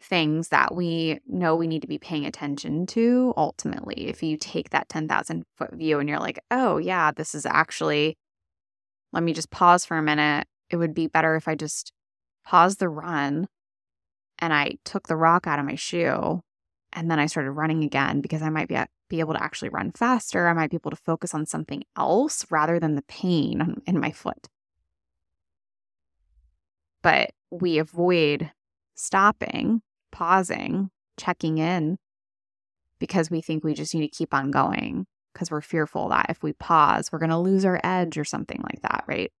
things 0.00 0.48
that 0.48 0.74
we 0.74 1.20
know 1.26 1.56
we 1.56 1.66
need 1.66 1.80
to 1.82 1.88
be 1.88 1.98
paying 1.98 2.26
attention 2.26 2.86
to 2.86 3.32
ultimately. 3.36 4.08
If 4.08 4.22
you 4.22 4.36
take 4.36 4.70
that 4.70 4.88
10,000 4.88 5.44
foot 5.56 5.72
view 5.72 5.98
and 5.98 6.08
you're 6.08 6.18
like, 6.18 6.38
oh, 6.50 6.76
yeah, 6.76 7.10
this 7.10 7.34
is 7.34 7.46
actually, 7.46 8.16
let 9.12 9.22
me 9.22 9.32
just 9.32 9.50
pause 9.50 9.86
for 9.86 9.96
a 9.96 10.02
minute. 10.02 10.46
It 10.68 10.76
would 10.76 10.94
be 10.94 11.06
better 11.06 11.36
if 11.36 11.48
I 11.48 11.54
just 11.54 11.92
pause 12.44 12.76
the 12.76 12.88
run 12.88 13.46
and 14.38 14.52
I 14.52 14.78
took 14.84 15.08
the 15.08 15.16
rock 15.16 15.46
out 15.46 15.58
of 15.58 15.64
my 15.64 15.74
shoe 15.74 16.40
and 16.92 17.10
then 17.10 17.18
I 17.18 17.26
started 17.26 17.52
running 17.52 17.84
again 17.84 18.20
because 18.20 18.42
I 18.42 18.50
might 18.50 18.68
be, 18.68 18.78
be 19.08 19.20
able 19.20 19.34
to 19.34 19.42
actually 19.42 19.68
run 19.70 19.92
faster. 19.92 20.48
I 20.48 20.52
might 20.52 20.70
be 20.70 20.76
able 20.76 20.90
to 20.90 20.96
focus 20.96 21.34
on 21.34 21.46
something 21.46 21.84
else 21.96 22.46
rather 22.50 22.78
than 22.78 22.94
the 22.94 23.02
pain 23.02 23.82
in 23.86 23.98
my 23.98 24.10
foot. 24.10 24.48
But 27.02 27.30
we 27.50 27.78
avoid 27.78 28.50
stopping 28.94 29.82
pausing, 30.14 30.90
checking 31.18 31.58
in 31.58 31.98
because 33.00 33.30
we 33.30 33.42
think 33.42 33.64
we 33.64 33.74
just 33.74 33.94
need 33.94 34.08
to 34.08 34.16
keep 34.16 34.32
on 34.32 34.50
going 34.50 35.06
because 35.32 35.50
we're 35.50 35.60
fearful 35.60 36.08
that 36.08 36.26
if 36.28 36.42
we 36.42 36.52
pause, 36.52 37.10
we're 37.10 37.18
going 37.18 37.30
to 37.30 37.36
lose 37.36 37.64
our 37.64 37.80
edge 37.82 38.16
or 38.16 38.24
something 38.24 38.62
like 38.62 38.80
that, 38.82 39.04
right? 39.08 39.32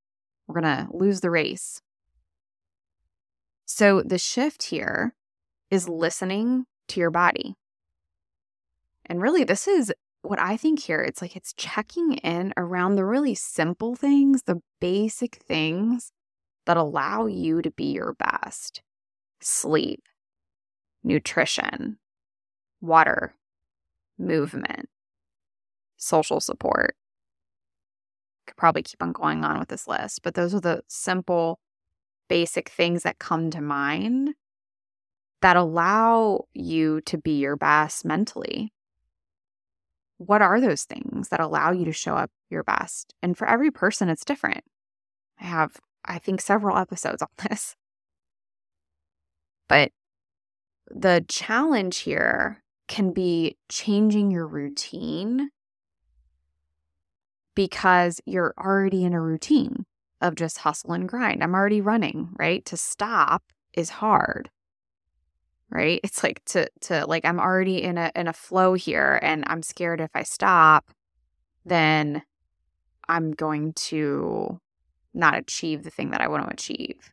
We're 0.46 0.60
going 0.60 0.76
to 0.76 0.88
lose 0.92 1.20
the 1.20 1.30
race. 1.30 1.80
So 3.76 4.02
the 4.02 4.18
shift 4.18 4.62
here 4.62 5.16
is 5.68 5.88
listening 5.88 6.66
to 6.86 7.00
your 7.00 7.10
body. 7.10 7.56
And 9.04 9.20
really, 9.20 9.42
this 9.42 9.66
is 9.66 9.92
what 10.22 10.38
I 10.38 10.56
think 10.56 10.78
here. 10.78 11.00
It's 11.00 11.20
like 11.20 11.34
it's 11.34 11.52
checking 11.54 12.12
in 12.18 12.54
around 12.56 12.94
the 12.94 13.04
really 13.04 13.34
simple 13.34 13.96
things, 13.96 14.42
the 14.42 14.60
basic 14.80 15.42
things 15.48 16.12
that 16.66 16.76
allow 16.76 17.26
you 17.26 17.62
to 17.62 17.72
be 17.72 17.86
your 17.86 18.14
best 18.16 18.80
sleep, 19.40 20.04
nutrition, 21.02 21.98
water, 22.80 23.34
movement, 24.16 24.88
social 25.96 26.38
support. 26.38 26.94
Could 28.46 28.56
probably 28.56 28.84
keep 28.84 29.02
on 29.02 29.10
going 29.10 29.44
on 29.44 29.58
with 29.58 29.66
this 29.66 29.88
list, 29.88 30.20
but 30.22 30.34
those 30.34 30.54
are 30.54 30.60
the 30.60 30.82
simple, 30.86 31.58
basic 32.28 32.68
things 32.68 33.02
that 33.02 33.18
come 33.18 33.50
to 33.50 33.60
mind 33.60 34.34
that 35.42 35.56
allow 35.56 36.46
you 36.54 37.00
to 37.02 37.18
be 37.18 37.38
your 37.38 37.56
best 37.56 38.04
mentally. 38.04 38.72
What 40.16 40.40
are 40.40 40.60
those 40.60 40.84
things 40.84 41.28
that 41.28 41.40
allow 41.40 41.70
you 41.70 41.84
to 41.84 41.92
show 41.92 42.14
up 42.14 42.30
your 42.48 42.62
best? 42.62 43.12
And 43.22 43.36
for 43.36 43.46
every 43.46 43.70
person, 43.70 44.08
it's 44.08 44.24
different. 44.24 44.64
I 45.38 45.44
have, 45.44 45.76
I 46.04 46.18
think, 46.18 46.40
several 46.40 46.78
episodes 46.78 47.20
on 47.20 47.28
this. 47.50 47.76
But 49.68 49.92
the 50.88 51.24
challenge 51.28 51.98
here 51.98 52.62
can 52.88 53.12
be 53.12 53.58
changing 53.68 54.30
your 54.30 54.46
routine 54.46 55.50
because 57.54 58.20
you're 58.24 58.54
already 58.58 59.04
in 59.04 59.12
a 59.12 59.20
routine 59.20 59.84
of 60.20 60.34
just 60.34 60.58
hustle 60.58 60.92
and 60.92 61.08
grind. 61.08 61.42
I'm 61.42 61.54
already 61.54 61.80
running, 61.80 62.30
right? 62.38 62.64
To 62.66 62.76
stop 62.76 63.42
is 63.72 63.90
hard. 63.90 64.50
Right? 65.70 66.00
It's 66.04 66.22
like 66.22 66.44
to 66.46 66.68
to 66.82 67.04
like 67.06 67.24
I'm 67.24 67.40
already 67.40 67.82
in 67.82 67.98
a 67.98 68.12
in 68.14 68.28
a 68.28 68.32
flow 68.32 68.74
here 68.74 69.18
and 69.22 69.44
I'm 69.48 69.62
scared 69.62 70.00
if 70.00 70.10
I 70.14 70.22
stop 70.22 70.90
then 71.64 72.22
I'm 73.08 73.32
going 73.32 73.72
to 73.74 74.60
not 75.12 75.38
achieve 75.38 75.82
the 75.82 75.90
thing 75.90 76.10
that 76.10 76.20
I 76.20 76.28
want 76.28 76.46
to 76.46 76.52
achieve. 76.52 77.12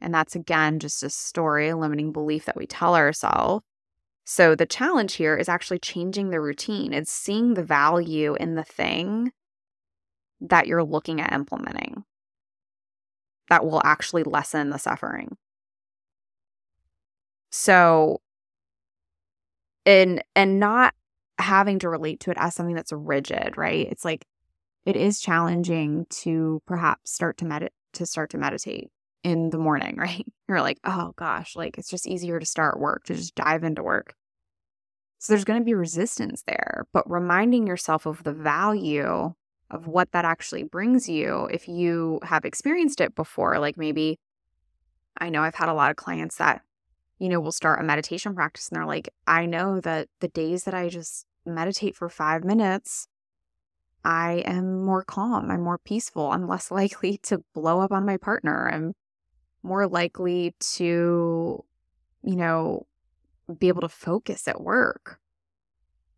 And 0.00 0.14
that's 0.14 0.36
again 0.36 0.78
just 0.78 1.02
a 1.02 1.10
story, 1.10 1.68
a 1.68 1.76
limiting 1.76 2.12
belief 2.12 2.44
that 2.44 2.56
we 2.56 2.66
tell 2.66 2.94
ourselves. 2.94 3.64
So 4.24 4.54
the 4.54 4.66
challenge 4.66 5.14
here 5.14 5.36
is 5.36 5.48
actually 5.48 5.78
changing 5.78 6.30
the 6.30 6.40
routine. 6.40 6.92
It's 6.92 7.10
seeing 7.10 7.54
the 7.54 7.64
value 7.64 8.36
in 8.38 8.54
the 8.54 8.64
thing 8.64 9.32
that 10.40 10.66
you're 10.66 10.84
looking 10.84 11.20
at 11.20 11.32
implementing 11.32 12.04
that 13.48 13.64
will 13.64 13.80
actually 13.84 14.22
lessen 14.22 14.70
the 14.70 14.78
suffering. 14.78 15.36
So 17.50 18.20
and 19.86 20.22
and 20.36 20.60
not 20.60 20.94
having 21.38 21.78
to 21.78 21.88
relate 21.88 22.20
to 22.20 22.30
it 22.30 22.36
as 22.38 22.54
something 22.54 22.74
that's 22.74 22.92
rigid, 22.92 23.56
right? 23.56 23.88
It's 23.90 24.04
like 24.04 24.26
it 24.84 24.96
is 24.96 25.20
challenging 25.20 26.06
to 26.10 26.62
perhaps 26.66 27.10
start 27.12 27.38
to 27.38 27.44
med- 27.46 27.70
to 27.94 28.06
start 28.06 28.30
to 28.30 28.38
meditate 28.38 28.90
in 29.24 29.50
the 29.50 29.58
morning, 29.58 29.96
right? 29.98 30.26
You're 30.48 30.60
like, 30.60 30.78
oh 30.84 31.12
gosh, 31.16 31.56
like 31.56 31.78
it's 31.78 31.90
just 31.90 32.06
easier 32.06 32.38
to 32.38 32.46
start 32.46 32.78
work, 32.78 33.04
to 33.04 33.14
just 33.14 33.34
dive 33.34 33.64
into 33.64 33.82
work. 33.82 34.14
So 35.18 35.32
there's 35.32 35.44
going 35.44 35.58
to 35.58 35.64
be 35.64 35.74
resistance 35.74 36.44
there, 36.46 36.86
but 36.92 37.10
reminding 37.10 37.66
yourself 37.66 38.06
of 38.06 38.22
the 38.22 38.32
value 38.32 39.34
of 39.70 39.86
what 39.86 40.12
that 40.12 40.24
actually 40.24 40.62
brings 40.62 41.08
you 41.08 41.46
if 41.52 41.68
you 41.68 42.20
have 42.22 42.44
experienced 42.44 43.00
it 43.00 43.14
before. 43.14 43.58
Like 43.58 43.76
maybe 43.76 44.18
I 45.18 45.28
know 45.28 45.42
I've 45.42 45.56
had 45.56 45.68
a 45.68 45.74
lot 45.74 45.90
of 45.90 45.96
clients 45.96 46.36
that, 46.36 46.62
you 47.18 47.28
know, 47.28 47.40
will 47.40 47.52
start 47.52 47.80
a 47.80 47.84
meditation 47.84 48.34
practice 48.34 48.68
and 48.68 48.76
they're 48.76 48.86
like, 48.86 49.08
I 49.26 49.46
know 49.46 49.80
that 49.80 50.08
the 50.20 50.28
days 50.28 50.64
that 50.64 50.74
I 50.74 50.88
just 50.88 51.26
meditate 51.44 51.96
for 51.96 52.08
five 52.08 52.44
minutes, 52.44 53.08
I 54.04 54.42
am 54.46 54.84
more 54.84 55.04
calm. 55.04 55.50
I'm 55.50 55.62
more 55.62 55.78
peaceful. 55.78 56.30
I'm 56.30 56.48
less 56.48 56.70
likely 56.80 57.18
to 57.24 57.42
blow 57.54 57.80
up 57.80 57.92
on 57.92 58.06
my 58.06 58.16
partner. 58.16 58.70
I'm 58.72 58.94
more 59.62 59.86
likely 59.86 60.54
to, 60.76 61.64
you 62.22 62.36
know, 62.36 62.86
be 63.58 63.68
able 63.68 63.80
to 63.82 63.88
focus 63.88 64.46
at 64.46 64.60
work. 64.60 65.20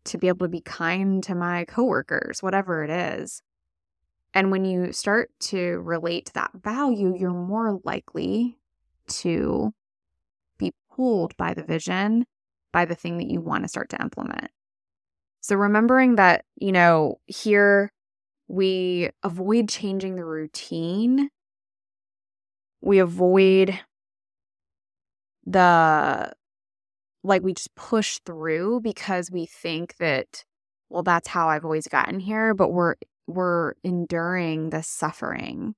To 0.05 0.17
be 0.17 0.27
able 0.27 0.45
to 0.45 0.51
be 0.51 0.61
kind 0.61 1.23
to 1.23 1.35
my 1.35 1.65
coworkers, 1.65 2.41
whatever 2.41 2.83
it 2.83 2.89
is. 2.89 3.41
And 4.33 4.51
when 4.51 4.65
you 4.65 4.93
start 4.93 5.29
to 5.41 5.79
relate 5.79 6.27
to 6.27 6.33
that 6.33 6.51
value, 6.53 7.15
you're 7.17 7.31
more 7.31 7.79
likely 7.83 8.57
to 9.07 9.73
be 10.57 10.73
pulled 10.95 11.35
by 11.37 11.53
the 11.53 11.63
vision, 11.63 12.25
by 12.71 12.85
the 12.85 12.95
thing 12.95 13.17
that 13.17 13.29
you 13.29 13.41
want 13.41 13.63
to 13.63 13.69
start 13.69 13.89
to 13.89 14.01
implement. 14.01 14.49
So 15.41 15.55
remembering 15.55 16.15
that, 16.15 16.45
you 16.55 16.71
know, 16.71 17.19
here 17.25 17.91
we 18.47 19.09
avoid 19.23 19.69
changing 19.69 20.15
the 20.15 20.25
routine, 20.25 21.29
we 22.79 22.99
avoid 22.99 23.79
the 25.45 26.31
like 27.23 27.43
we 27.43 27.53
just 27.53 27.73
push 27.75 28.19
through 28.25 28.81
because 28.81 29.29
we 29.31 29.45
think 29.45 29.95
that 29.97 30.43
well 30.89 31.03
that's 31.03 31.27
how 31.27 31.49
I've 31.49 31.65
always 31.65 31.87
gotten 31.87 32.19
here 32.19 32.53
but 32.53 32.71
we're 32.71 32.95
we're 33.27 33.73
enduring 33.83 34.71
the 34.71 34.83
suffering. 34.83 35.75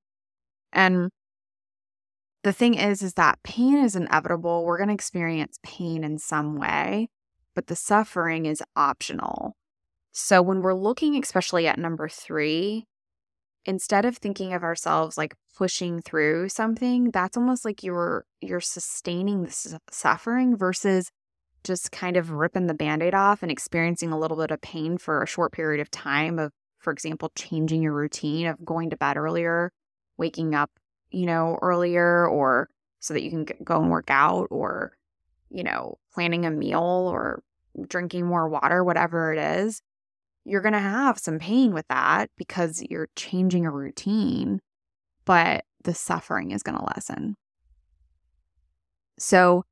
And 0.72 1.10
the 2.44 2.54
thing 2.54 2.74
is 2.76 3.02
is 3.02 3.14
that 3.14 3.40
pain 3.44 3.78
is 3.78 3.96
inevitable. 3.96 4.66
We're 4.66 4.78
going 4.78 4.90
to 4.90 4.94
experience 4.94 5.60
pain 5.64 6.04
in 6.04 6.18
some 6.18 6.56
way 6.58 7.10
but 7.56 7.68
the 7.68 7.76
suffering 7.76 8.46
is 8.48 8.64
optional. 8.76 9.56
So 10.12 10.42
when 10.42 10.62
we're 10.62 10.74
looking 10.74 11.16
especially 11.22 11.68
at 11.68 11.80
number 11.80 12.08
3 12.10 12.86
instead 13.66 14.06
of 14.06 14.18
thinking 14.18 14.54
of 14.54 14.64
ourselves 14.64 15.18
like 15.18 15.36
pushing 15.58 16.02
through 16.02 16.50
something 16.50 17.12
that's 17.12 17.38
almost 17.38 17.64
like 17.66 17.84
you're 17.84 18.26
you're 18.42 18.60
sustaining 18.60 19.44
the 19.44 19.80
suffering 19.92 20.58
versus 20.58 21.12
just 21.64 21.92
kind 21.92 22.18
of 22.18 22.32
ripping 22.32 22.68
the 22.68 22.74
band-aid 22.74 23.14
off 23.14 23.42
and 23.42 23.52
experiencing 23.52 24.12
a 24.12 24.20
little 24.20 24.38
bit 24.38 24.52
of 24.52 24.62
pain 24.62 24.98
for 24.98 25.22
a 25.22 25.28
short 25.28 25.52
period 25.52 25.82
of 25.82 25.90
time 25.92 26.40
of 26.40 26.52
for 26.80 26.92
example 26.92 27.32
changing 27.36 27.82
your 27.82 27.94
routine 27.94 28.48
of 28.48 28.64
going 28.66 28.90
to 28.90 28.98
bed 28.98 29.18
earlier 29.18 29.72
waking 30.18 30.54
up 30.54 30.72
you 31.12 31.26
know 31.26 31.58
earlier 31.62 32.28
or 32.28 32.70
so 33.00 33.14
that 33.14 33.24
you 33.24 33.30
can 33.30 33.46
go 33.64 33.82
and 33.82 33.90
work 33.90 34.10
out 34.10 34.48
or 34.52 34.92
you 35.50 35.64
know 35.64 35.98
planning 36.14 36.46
a 36.46 36.52
meal 36.52 37.10
or 37.12 37.42
drinking 37.88 38.26
more 38.26 38.50
water 38.50 38.84
whatever 38.84 39.34
it 39.34 39.40
is 39.40 39.82
you're 40.46 40.62
going 40.62 40.74
to 40.74 40.80
have 40.80 41.18
some 41.18 41.40
pain 41.40 41.74
with 41.74 41.88
that 41.88 42.30
because 42.38 42.84
you're 42.90 43.10
changing 43.16 43.66
a 43.66 43.72
routine, 43.72 44.60
but 45.26 45.64
the 45.84 45.94
suffering 45.94 46.52
is 46.52 46.64
going 46.64 46.78
to 46.78 46.86
lessen. 46.96 47.36
So, 49.18 49.64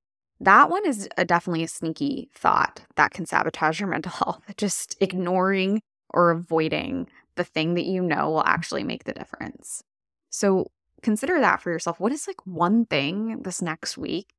that 0.42 0.70
one 0.70 0.86
is 0.88 1.08
a, 1.18 1.24
definitely 1.24 1.64
a 1.64 1.68
sneaky 1.68 2.30
thought 2.34 2.82
that 2.96 3.12
can 3.12 3.26
sabotage 3.26 3.80
your 3.80 3.90
mental 3.90 4.12
health. 4.12 4.44
Just 4.58 4.98
ignoring 5.00 5.82
or 6.10 6.32
avoiding 6.32 7.08
the 7.36 7.44
thing 7.44 7.76
that 7.76 7.86
you 7.86 8.02
know 8.02 8.30
will 8.32 8.44
actually 8.44 8.84
make 8.84 9.06
the 9.06 9.14
difference. 9.14 9.84
So, 10.30 10.68
consider 11.02 11.40
that 11.40 11.62
for 11.62 11.72
yourself. 11.72 12.00
What 12.00 12.12
is 12.12 12.28
like 12.28 12.46
one 12.46 12.86
thing 12.86 13.42
this 13.44 13.62
next 13.62 13.98
week 13.98 14.34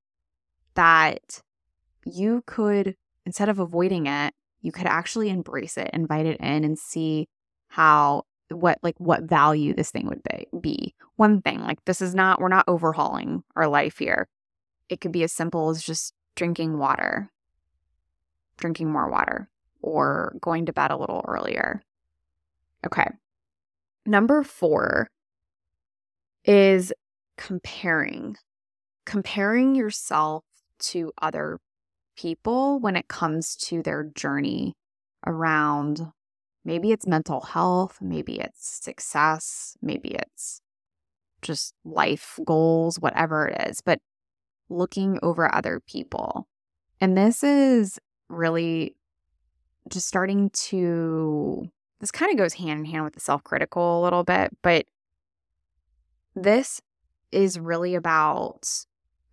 that 0.75 1.43
you 2.05 2.43
could, 2.47 2.97
instead 3.25 3.49
of 3.49 3.59
avoiding 3.59 4.07
it, 4.07 4.35
you 4.61 4.73
could 4.73 4.87
actually 4.87 5.29
embrace 5.29 5.77
it, 5.77 5.91
invite 5.93 6.27
it 6.27 6.39
in, 6.41 6.65
and 6.65 6.79
see 6.79 7.29
how 7.69 8.25
what 8.51 8.79
like 8.83 8.97
what 8.99 9.23
value 9.23 9.73
this 9.75 9.91
thing 9.91 10.07
would 10.07 10.23
be, 10.23 10.47
be. 10.61 10.95
One 11.17 11.43
thing, 11.43 11.61
like 11.61 11.85
this 11.85 12.03
is 12.03 12.15
not 12.15 12.41
we're 12.41 12.49
not 12.49 12.65
overhauling 12.69 13.43
our 13.57 13.69
life 13.69 13.99
here. 13.99 14.29
It 14.93 15.01
could 15.01 15.11
be 15.11 15.23
as 15.23 15.33
simple 15.33 15.71
as 15.71 15.83
just 15.83 16.13
drinking 16.37 16.77
water, 16.77 17.31
drinking 18.59 18.93
more 18.93 19.11
water, 19.11 19.49
or 19.81 20.37
going 20.39 20.67
to 20.67 20.73
bed 20.75 20.91
a 20.91 20.99
little 20.99 21.25
earlier. 21.27 21.81
Okay. 22.85 23.09
Number 24.05 24.43
4 24.43 25.09
is 26.45 26.93
comparing. 27.39 28.37
Comparing 29.07 29.75
yourself 29.75 30.45
to 30.81 31.11
other 31.23 31.59
people 32.15 32.79
when 32.79 32.95
it 32.95 33.09
comes 33.09 33.57
to 33.57 33.83
their 33.83 34.05
journey 34.15 34.75
around 35.27 36.13
maybe 36.67 36.93
it's 36.93 37.07
mental 37.07 37.41
health, 37.41 37.97
maybe 38.03 38.39
it's 38.39 38.85
success, 38.85 39.75
maybe 39.81 40.11
it's 40.11 40.61
just 41.41 41.73
life 41.83 42.39
goals, 42.45 43.01
whatever 43.01 43.49
it 43.49 43.71
is, 43.71 43.81
but 43.81 43.99
looking 44.73 45.19
over 45.23 45.53
other 45.55 45.81
people. 45.81 46.49
And 47.01 47.17
this 47.17 47.43
is 47.43 47.99
really 48.29 48.97
just 49.89 50.07
starting 50.07 50.51
to, 50.51 51.69
this 52.01 52.11
kind 52.11 52.31
of 52.33 52.39
goes 52.39 52.55
hand 52.55 52.81
in 52.81 52.85
hand 52.87 53.05
with 53.05 53.15
the 53.15 53.21
self 53.21 53.43
critical 53.45 54.01
a 54.01 54.05
little 54.05 54.25
bit, 54.25 54.57
but 54.63 54.87
this 56.35 56.81
is 57.31 57.59
really 57.59 57.95
about 57.95 58.69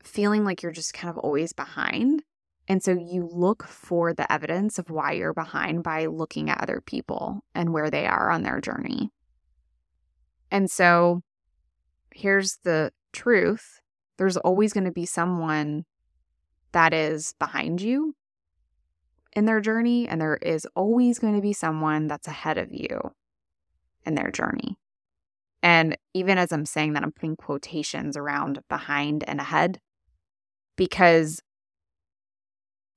feeling 0.04 0.44
like 0.44 0.62
you're 0.62 0.72
just 0.72 0.94
kind 0.94 1.10
of 1.10 1.18
always 1.18 1.54
behind 1.54 2.24
and 2.70 2.84
so 2.84 2.92
you 2.92 3.28
look 3.34 3.64
for 3.64 4.14
the 4.14 4.32
evidence 4.32 4.78
of 4.78 4.92
why 4.92 5.14
you're 5.14 5.34
behind 5.34 5.82
by 5.82 6.06
looking 6.06 6.52
at 6.52 6.62
other 6.62 6.82
people 6.82 7.44
and 7.56 7.74
where 7.74 7.90
they 7.90 8.06
are 8.06 8.30
on 8.30 8.44
their 8.44 8.62
journey. 8.62 9.10
And 10.52 10.70
so 10.70 11.24
here's 12.14 12.60
the 12.64 12.94
truth 13.12 13.82
there's 14.20 14.38
always 14.38 14.74
going 14.74 14.84
to 14.84 14.92
be 14.92 15.06
someone 15.06 15.86
that 16.74 16.94
is 16.94 17.34
behind 17.40 17.82
you 17.82 18.14
in 19.34 19.46
their 19.46 19.62
journey, 19.62 20.08
and 20.08 20.20
there 20.20 20.36
is 20.36 20.68
always 20.76 21.20
going 21.20 21.36
to 21.36 21.42
be 21.42 21.54
someone 21.54 22.08
that's 22.08 22.28
ahead 22.28 22.58
of 22.58 22.74
you 22.74 23.14
in 24.06 24.16
their 24.16 24.30
journey. 24.30 24.78
And 25.64 25.98
even 26.14 26.38
as 26.38 26.52
I'm 26.52 26.66
saying 26.66 26.94
that, 26.94 27.04
I'm 27.04 27.14
putting 27.14 27.38
quotations 27.38 28.18
around 28.18 28.60
behind 28.70 29.24
and 29.26 29.40
ahead 29.40 29.80
because 30.76 31.42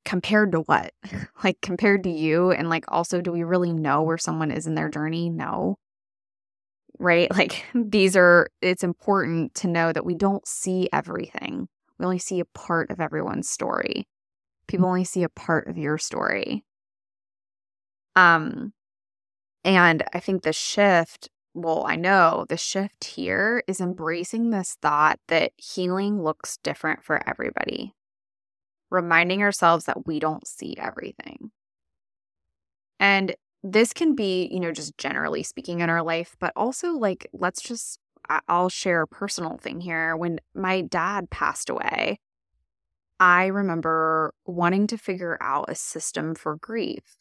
compared 0.04 0.52
to 0.52 0.60
what? 0.62 0.92
like 1.44 1.60
compared 1.60 2.02
to 2.02 2.10
you 2.10 2.50
and 2.50 2.68
like 2.68 2.84
also 2.88 3.20
do 3.20 3.30
we 3.30 3.44
really 3.44 3.72
know 3.72 4.02
where 4.02 4.18
someone 4.18 4.50
is 4.50 4.66
in 4.66 4.74
their 4.74 4.88
journey? 4.88 5.30
No. 5.30 5.76
Right? 6.98 7.28
Like 7.36 7.64
these 7.74 8.16
are 8.16 8.48
it's 8.60 8.84
important 8.84 9.54
to 9.56 9.68
know 9.68 9.92
that 9.92 10.04
we 10.06 10.14
don't 10.14 10.46
see 10.46 10.88
everything. 10.92 11.68
We 11.98 12.04
only 12.04 12.18
see 12.18 12.40
a 12.40 12.44
part 12.44 12.90
of 12.90 13.00
everyone's 13.00 13.48
story. 13.48 14.06
People 14.68 14.86
only 14.86 15.04
see 15.04 15.22
a 15.22 15.28
part 15.28 15.68
of 15.68 15.78
your 15.78 15.98
story. 15.98 16.64
Um 18.16 18.72
and 19.64 20.02
I 20.12 20.20
think 20.20 20.42
the 20.42 20.52
shift, 20.52 21.28
well, 21.54 21.84
I 21.86 21.96
know 21.96 22.46
the 22.48 22.56
shift 22.56 23.04
here 23.04 23.62
is 23.68 23.80
embracing 23.80 24.50
this 24.50 24.76
thought 24.82 25.20
that 25.28 25.52
healing 25.56 26.22
looks 26.22 26.58
different 26.58 27.04
for 27.04 27.26
everybody 27.28 27.94
reminding 28.92 29.42
ourselves 29.42 29.86
that 29.86 30.06
we 30.06 30.20
don't 30.20 30.46
see 30.46 30.76
everything. 30.78 31.50
And 33.00 33.34
this 33.62 33.92
can 33.92 34.14
be, 34.14 34.48
you 34.50 34.60
know, 34.60 34.72
just 34.72 34.98
generally 34.98 35.42
speaking 35.42 35.80
in 35.80 35.90
our 35.90 36.02
life, 36.02 36.36
but 36.40 36.52
also 36.56 36.92
like, 36.92 37.28
let's 37.32 37.62
just, 37.62 37.98
I'll 38.48 38.68
share 38.68 39.02
a 39.02 39.06
personal 39.06 39.56
thing 39.56 39.80
here. 39.80 40.16
When 40.16 40.40
my 40.54 40.80
dad 40.80 41.30
passed 41.30 41.70
away, 41.70 42.18
I 43.20 43.46
remember 43.46 44.34
wanting 44.46 44.88
to 44.88 44.98
figure 44.98 45.38
out 45.40 45.66
a 45.68 45.74
system 45.74 46.34
for 46.34 46.56
grief. 46.56 47.16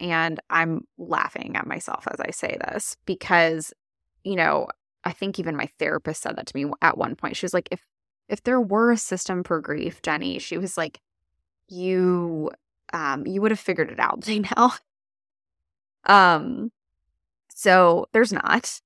And 0.00 0.40
I'm 0.48 0.86
laughing 0.96 1.54
at 1.56 1.66
myself 1.66 2.06
as 2.10 2.18
I 2.18 2.30
say 2.30 2.56
this 2.66 2.96
because, 3.04 3.72
you 4.24 4.36
know, 4.36 4.68
I 5.04 5.12
think 5.12 5.38
even 5.38 5.54
my 5.56 5.68
therapist 5.78 6.22
said 6.22 6.36
that 6.36 6.46
to 6.46 6.56
me 6.56 6.70
at 6.80 6.96
one 6.96 7.14
point. 7.14 7.36
She 7.36 7.44
was 7.44 7.54
like, 7.54 7.68
if 7.70 7.82
if 8.28 8.42
there 8.42 8.60
were 8.60 8.90
a 8.90 8.96
system 8.96 9.44
for 9.44 9.60
grief, 9.60 10.00
Jennie, 10.00 10.38
she 10.38 10.56
was 10.56 10.78
like, 10.78 11.00
you 11.68 12.50
um 12.92 13.26
you 13.26 13.40
would 13.42 13.50
have 13.50 13.60
figured 13.60 13.90
it 13.90 14.00
out 14.00 14.26
by 14.26 14.38
now. 14.56 14.72
Um 16.06 16.70
so 17.54 18.06
there's 18.12 18.32
not. 18.32 18.80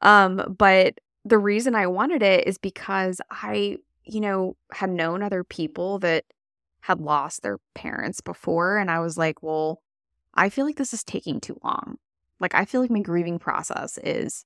Um 0.00 0.54
but 0.58 0.98
the 1.24 1.38
reason 1.38 1.74
I 1.74 1.88
wanted 1.88 2.22
it 2.22 2.46
is 2.46 2.58
because 2.58 3.20
I, 3.30 3.78
you 4.04 4.20
know, 4.20 4.56
had 4.72 4.90
known 4.90 5.22
other 5.22 5.42
people 5.42 5.98
that 5.98 6.24
had 6.80 7.00
lost 7.00 7.42
their 7.42 7.58
parents 7.74 8.20
before 8.20 8.78
and 8.78 8.90
I 8.90 9.00
was 9.00 9.18
like, 9.18 9.42
well, 9.42 9.82
I 10.34 10.50
feel 10.50 10.64
like 10.66 10.76
this 10.76 10.94
is 10.94 11.02
taking 11.02 11.40
too 11.40 11.58
long. 11.64 11.96
Like 12.38 12.54
I 12.54 12.64
feel 12.64 12.80
like 12.80 12.90
my 12.90 13.00
grieving 13.00 13.38
process 13.38 13.98
is 13.98 14.44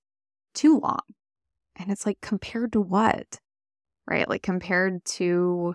too 0.54 0.78
long. 0.78 1.00
And 1.76 1.90
it's 1.90 2.06
like 2.06 2.20
compared 2.22 2.72
to 2.72 2.80
what? 2.80 3.40
Right? 4.06 4.28
Like 4.28 4.42
compared 4.42 5.04
to 5.16 5.74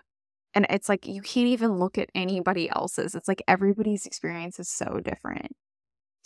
and 0.56 0.66
it's 0.70 0.88
like 0.88 1.06
you 1.06 1.22
can't 1.22 1.48
even 1.48 1.78
look 1.78 1.98
at 1.98 2.10
anybody 2.16 2.70
else's. 2.70 3.14
It's 3.14 3.28
like 3.28 3.44
everybody's 3.48 4.06
experience 4.06 4.60
is 4.60 4.70
so 4.70 5.02
different. 5.04 5.56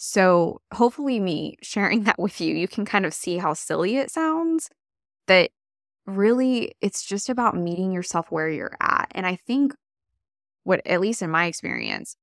So, 0.01 0.61
hopefully, 0.73 1.19
me 1.19 1.57
sharing 1.61 2.03
that 2.05 2.17
with 2.17 2.39
you, 2.39 2.55
you 2.55 2.69
can 2.69 2.85
kind 2.85 3.05
of 3.05 3.13
see 3.13 3.37
how 3.37 3.53
silly 3.53 3.97
it 3.97 4.09
sounds. 4.09 4.69
That 5.27 5.51
really, 6.05 6.73
it's 6.79 7.03
just 7.03 7.27
about 7.27 7.57
meeting 7.57 7.91
yourself 7.91 8.31
where 8.31 8.49
you're 8.49 8.77
at. 8.79 9.11
And 9.11 9.27
I 9.27 9.35
think 9.35 9.75
what, 10.63 10.81
at 10.87 11.01
least 11.01 11.21
in 11.21 11.29
my 11.29 11.47
experience, 11.47 12.15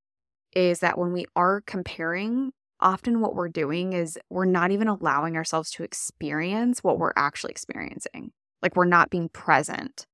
is 0.55 0.81
that 0.81 0.97
when 0.97 1.13
we 1.13 1.27
are 1.37 1.61
comparing, 1.67 2.53
often 2.81 3.21
what 3.21 3.35
we're 3.35 3.51
doing 3.51 3.93
is 3.93 4.19
we're 4.31 4.47
not 4.47 4.71
even 4.71 4.89
allowing 4.89 5.37
ourselves 5.37 5.71
to 5.73 5.85
experience 5.85 6.83
what 6.83 6.99
we're 6.99 7.13
actually 7.15 7.51
experiencing. 7.51 8.33
Like 8.63 8.75
we're 8.75 8.87
not 8.87 9.11
being 9.11 9.29
present. 9.29 10.07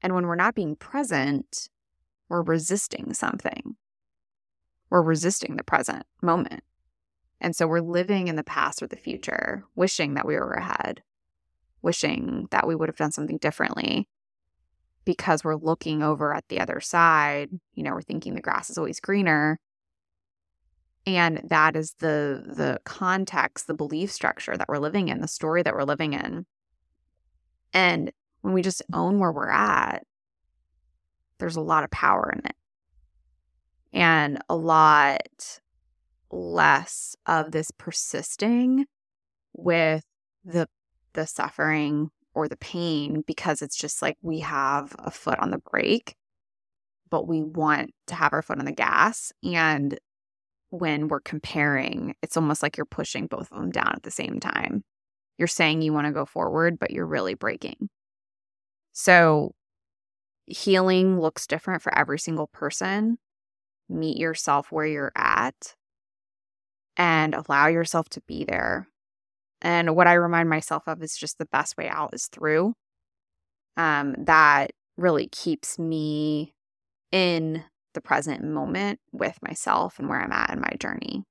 And 0.00 0.14
when 0.14 0.26
we're 0.26 0.36
not 0.36 0.54
being 0.54 0.74
present, 0.74 1.68
we're 2.30 2.42
resisting 2.42 3.12
something. 3.12 3.76
We're 4.88 5.02
resisting 5.02 5.56
the 5.56 5.64
present 5.64 6.04
moment. 6.22 6.62
And 7.40 7.54
so 7.54 7.66
we're 7.66 7.80
living 7.80 8.28
in 8.28 8.36
the 8.36 8.44
past 8.44 8.82
or 8.82 8.86
the 8.86 8.96
future, 8.96 9.64
wishing 9.74 10.14
that 10.14 10.26
we 10.26 10.34
were 10.34 10.54
ahead, 10.54 11.02
wishing 11.82 12.48
that 12.50 12.66
we 12.66 12.74
would 12.74 12.88
have 12.88 12.96
done 12.96 13.12
something 13.12 13.38
differently 13.38 14.08
because 15.04 15.44
we're 15.44 15.56
looking 15.56 16.02
over 16.02 16.34
at 16.34 16.46
the 16.48 16.60
other 16.60 16.80
side. 16.80 17.48
You 17.74 17.82
know, 17.82 17.92
we're 17.92 18.02
thinking 18.02 18.34
the 18.34 18.40
grass 18.40 18.70
is 18.70 18.78
always 18.78 19.00
greener. 19.00 19.58
And 21.06 21.40
that 21.44 21.76
is 21.76 21.94
the 22.00 22.42
the 22.46 22.80
context, 22.84 23.66
the 23.66 23.74
belief 23.74 24.12
structure 24.12 24.56
that 24.56 24.68
we're 24.68 24.78
living 24.78 25.08
in, 25.08 25.20
the 25.20 25.28
story 25.28 25.62
that 25.62 25.74
we're 25.74 25.84
living 25.84 26.12
in. 26.12 26.44
And 27.72 28.12
when 28.42 28.52
we 28.52 28.60
just 28.60 28.82
own 28.92 29.18
where 29.18 29.32
we're 29.32 29.48
at, 29.48 30.04
there's 31.38 31.56
a 31.56 31.62
lot 31.62 31.84
of 31.84 31.90
power 31.90 32.30
in 32.30 32.40
it. 32.44 32.56
And 33.92 34.42
a 34.50 34.56
lot 34.56 35.60
less 36.30 37.16
of 37.26 37.52
this 37.52 37.70
persisting 37.70 38.86
with 39.54 40.04
the 40.44 40.68
the 41.14 41.26
suffering 41.26 42.10
or 42.34 42.48
the 42.48 42.56
pain 42.56 43.24
because 43.26 43.62
it's 43.62 43.76
just 43.76 44.02
like 44.02 44.16
we 44.22 44.40
have 44.40 44.94
a 44.98 45.10
foot 45.10 45.38
on 45.38 45.50
the 45.50 45.58
brake 45.70 46.14
but 47.10 47.26
we 47.26 47.42
want 47.42 47.90
to 48.06 48.14
have 48.14 48.32
our 48.32 48.42
foot 48.42 48.58
on 48.58 48.66
the 48.66 48.72
gas 48.72 49.32
and 49.42 49.98
when 50.70 51.08
we're 51.08 51.20
comparing 51.20 52.14
it's 52.22 52.36
almost 52.36 52.62
like 52.62 52.76
you're 52.76 52.84
pushing 52.84 53.26
both 53.26 53.50
of 53.50 53.58
them 53.58 53.70
down 53.70 53.92
at 53.94 54.02
the 54.02 54.10
same 54.10 54.38
time. 54.38 54.84
You're 55.38 55.48
saying 55.48 55.82
you 55.82 55.92
want 55.92 56.06
to 56.06 56.12
go 56.12 56.26
forward 56.26 56.78
but 56.78 56.90
you're 56.90 57.06
really 57.06 57.34
braking 57.34 57.88
so 58.92 59.54
healing 60.46 61.20
looks 61.20 61.46
different 61.46 61.82
for 61.82 61.96
every 61.96 62.18
single 62.18 62.48
person. 62.48 63.18
Meet 63.88 64.16
yourself 64.16 64.72
where 64.72 64.86
you're 64.86 65.12
at 65.14 65.74
and 66.98 67.34
allow 67.34 67.68
yourself 67.68 68.08
to 68.10 68.20
be 68.26 68.44
there. 68.44 68.88
And 69.62 69.96
what 69.96 70.06
I 70.06 70.14
remind 70.14 70.50
myself 70.50 70.82
of 70.86 71.02
is 71.02 71.16
just 71.16 71.38
the 71.38 71.46
best 71.46 71.76
way 71.76 71.88
out 71.88 72.10
is 72.12 72.26
through. 72.26 72.74
Um, 73.76 74.14
that 74.18 74.72
really 74.96 75.28
keeps 75.28 75.78
me 75.78 76.54
in 77.12 77.64
the 77.94 78.00
present 78.00 78.44
moment 78.44 78.98
with 79.12 79.38
myself 79.42 79.98
and 79.98 80.08
where 80.08 80.20
I'm 80.20 80.32
at 80.32 80.50
in 80.50 80.60
my 80.60 80.72
journey. 80.78 81.24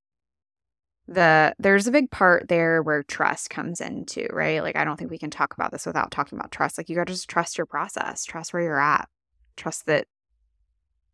The 1.09 1.53
there's 1.59 1.87
a 1.87 1.91
big 1.91 2.11
part 2.11 2.49
there 2.49 2.81
where 2.81 3.03
trust 3.03 3.49
comes 3.49 3.79
into, 3.79 4.27
right? 4.31 4.61
Like 4.61 4.75
I 4.75 4.83
don't 4.83 4.97
think 4.97 5.11
we 5.11 5.17
can 5.17 5.29
talk 5.29 5.53
about 5.53 5.71
this 5.71 5.85
without 5.85 6.11
talking 6.11 6.37
about 6.37 6.51
trust. 6.51 6.77
Like 6.77 6.89
you 6.89 6.95
got 6.95 7.07
to 7.07 7.13
just 7.13 7.29
trust 7.29 7.57
your 7.57 7.65
process, 7.65 8.25
trust 8.25 8.51
where 8.51 8.63
you're 8.63 8.79
at, 8.79 9.07
trust 9.55 9.85
that 9.85 10.07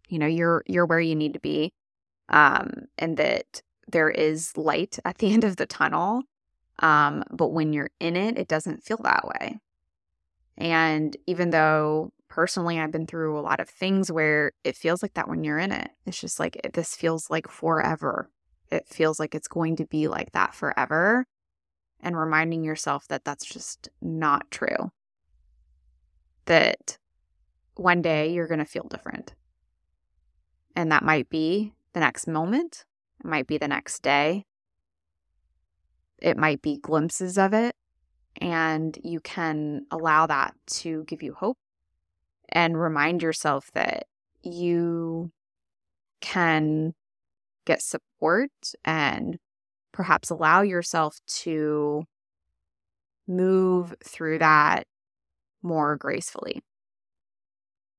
you 0.09 0.17
know 0.17 0.27
you're 0.27 0.63
you're 0.67 0.85
where 0.85 0.99
you 0.99 1.15
need 1.15 1.33
to 1.33 1.39
be 1.39 1.73
um 2.29 2.85
and 2.97 3.17
that 3.17 3.61
there 3.91 4.09
is 4.09 4.55
light 4.57 4.99
at 5.05 5.17
the 5.17 5.33
end 5.33 5.43
of 5.43 5.57
the 5.57 5.65
tunnel. 5.65 6.23
Um, 6.79 7.23
but 7.31 7.49
when 7.49 7.71
you're 7.71 7.91
in 7.99 8.15
it, 8.15 8.37
it 8.37 8.47
doesn't 8.47 8.83
feel 8.83 8.99
that 9.03 9.27
way. 9.27 9.59
And 10.57 11.15
even 11.27 11.51
though 11.51 12.11
personally 12.29 12.79
I've 12.79 12.91
been 12.91 13.05
through 13.05 13.37
a 13.37 13.41
lot 13.41 13.59
of 13.59 13.69
things 13.69 14.11
where 14.11 14.53
it 14.63 14.75
feels 14.75 15.03
like 15.03 15.13
that 15.13 15.27
when 15.27 15.43
you're 15.43 15.59
in 15.59 15.71
it, 15.71 15.89
it's 16.05 16.19
just 16.19 16.39
like 16.39 16.59
this 16.73 16.95
feels 16.95 17.29
like 17.29 17.47
forever. 17.47 18.29
It 18.71 18.87
feels 18.87 19.19
like 19.19 19.35
it's 19.35 19.47
going 19.47 19.75
to 19.77 19.85
be 19.85 20.07
like 20.07 20.31
that 20.31 20.55
forever. 20.55 21.27
And 21.99 22.17
reminding 22.17 22.63
yourself 22.63 23.07
that 23.07 23.23
that's 23.23 23.45
just 23.45 23.87
not 24.01 24.49
true. 24.51 24.91
That 26.45 26.97
one 27.75 28.01
day 28.01 28.33
you're 28.33 28.47
going 28.47 28.59
to 28.59 28.65
feel 28.65 28.87
different. 28.89 29.35
And 30.75 30.91
that 30.91 31.03
might 31.03 31.29
be 31.29 31.73
the 31.93 31.99
next 31.99 32.27
moment, 32.27 32.85
it 33.23 33.27
might 33.27 33.47
be 33.47 33.57
the 33.57 33.67
next 33.67 34.01
day. 34.01 34.45
It 36.21 36.37
might 36.37 36.61
be 36.61 36.77
glimpses 36.77 37.37
of 37.37 37.53
it. 37.53 37.75
And 38.41 38.97
you 39.03 39.19
can 39.19 39.85
allow 39.91 40.25
that 40.27 40.55
to 40.67 41.03
give 41.05 41.21
you 41.21 41.33
hope 41.33 41.57
and 42.49 42.79
remind 42.79 43.21
yourself 43.21 43.71
that 43.73 44.05
you 44.41 45.31
can 46.19 46.93
get 47.65 47.81
support 47.81 48.51
and 48.83 49.37
perhaps 49.91 50.29
allow 50.29 50.61
yourself 50.61 51.19
to 51.27 52.03
move 53.27 53.95
through 54.03 54.39
that 54.39 54.85
more 55.61 55.95
gracefully. 55.95 56.61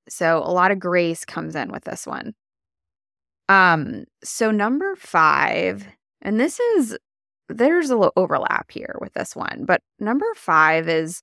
So, 0.08 0.38
a 0.38 0.52
lot 0.52 0.70
of 0.70 0.78
grace 0.78 1.24
comes 1.24 1.56
in 1.56 1.72
with 1.72 1.84
this 1.84 2.06
one. 2.06 2.34
Um, 3.48 4.04
so 4.22 4.50
number 4.50 4.96
five, 4.96 5.86
and 6.22 6.40
this 6.40 6.60
is 6.60 6.98
there's 7.48 7.90
a 7.90 7.96
little 7.96 8.12
overlap 8.16 8.70
here 8.70 8.96
with 9.00 9.12
this 9.12 9.36
one, 9.36 9.64
but 9.66 9.82
number 10.00 10.26
five 10.34 10.88
is 10.88 11.22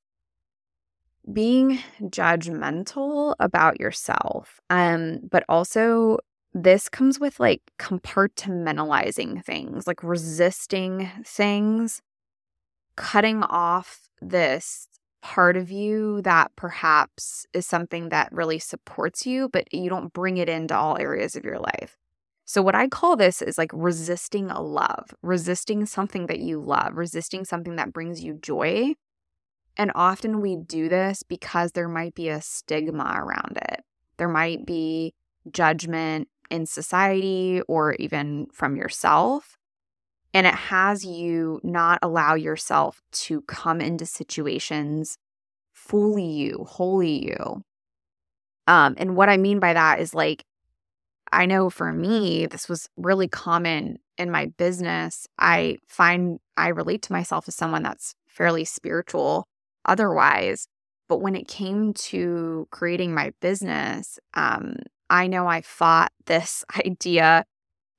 being 1.31 1.79
judgmental 2.03 3.36
about 3.39 3.79
yourself. 3.79 4.60
Um, 4.69 5.19
but 5.29 5.43
also 5.49 6.19
this 6.53 6.89
comes 6.89 7.19
with 7.19 7.39
like 7.39 7.62
compartmentalizing 7.79 9.43
things, 9.43 9.88
like 9.88 10.03
resisting 10.03 11.10
things, 11.25 12.01
cutting 12.95 13.43
off 13.43 14.10
this 14.21 14.88
part 15.21 15.55
of 15.55 15.71
you 15.71 16.21
that 16.23 16.51
perhaps 16.55 17.45
is 17.53 17.65
something 17.65 18.10
that 18.10 18.31
really 18.31 18.60
supports 18.60 19.25
you, 19.25 19.49
but 19.49 19.71
you 19.73 19.89
don't 19.89 20.13
bring 20.13 20.38
it 20.38 20.49
into 20.49 20.75
all 20.75 20.97
areas 20.99 21.36
of 21.36 21.45
your 21.45 21.60
life. 21.60 21.97
So, 22.45 22.62
what 22.62 22.75
I 22.75 22.88
call 22.88 23.15
this 23.15 23.41
is 23.41 23.58
like 23.58 23.71
resisting 23.73 24.51
a 24.51 24.62
love, 24.62 25.13
resisting 25.21 25.86
something 25.86 26.27
that 26.27 26.39
you 26.39 26.60
love, 26.60 26.97
resisting 26.97 27.45
something 27.45 27.75
that 27.77 27.93
brings 27.93 28.23
you 28.23 28.34
joy. 28.34 28.95
And 29.77 29.91
often 29.95 30.41
we 30.41 30.58
do 30.58 30.89
this 30.89 31.23
because 31.23 31.71
there 31.71 31.88
might 31.88 32.13
be 32.13 32.27
a 32.30 32.41
stigma 32.41 33.13
around 33.15 33.58
it. 33.58 33.82
There 34.17 34.27
might 34.27 34.65
be 34.65 35.13
judgment 35.49 36.27
in 36.49 36.65
society 36.65 37.62
or 37.67 37.93
even 37.93 38.47
from 38.51 38.75
yourself. 38.75 39.58
And 40.34 40.45
it 40.47 40.54
has 40.54 41.06
you 41.06 41.60
not 41.63 41.99
allow 42.01 42.36
yourself 42.36 43.01
to 43.12 43.41
come 43.41 43.82
into 43.82 44.06
situations 44.06 45.17
fully 45.73 46.30
you, 46.30 46.65
wholly 46.69 47.25
you. 47.25 47.63
Um, 48.67 48.95
and 48.97 49.15
what 49.15 49.30
I 49.30 49.38
mean 49.38 49.60
by 49.60 49.73
that 49.73 49.99
is 49.99 50.13
like 50.13 50.45
I 51.32 51.46
know 51.46 51.70
for 51.70 51.94
me, 51.94 52.46
this 52.46 52.67
was 52.67 52.89
really 52.98 53.28
common 53.28 53.98
in 54.17 54.32
my 54.32 54.48
business. 54.58 55.28
I 55.39 55.78
find 55.88 56.39
I 56.58 56.70
relate 56.70 57.02
to 57.04 57.13
myself 57.13 57.48
as 57.48 57.56
someone 57.56 57.84
that's 57.84 58.15
fairly 58.28 58.65
spiritual 58.65 59.48
otherwise. 59.86 60.67
But 61.08 61.22
when 61.22 61.36
it 61.36 61.48
came 61.48 61.94
to 61.94 62.67
creating 62.72 63.13
my 63.13 63.34
business, 63.41 64.20
um, 64.34 64.76
I 65.10 65.28
know 65.28 65.48
I 65.48 65.62
fought 65.62 66.12
this 66.26 66.63
idea 66.86 67.46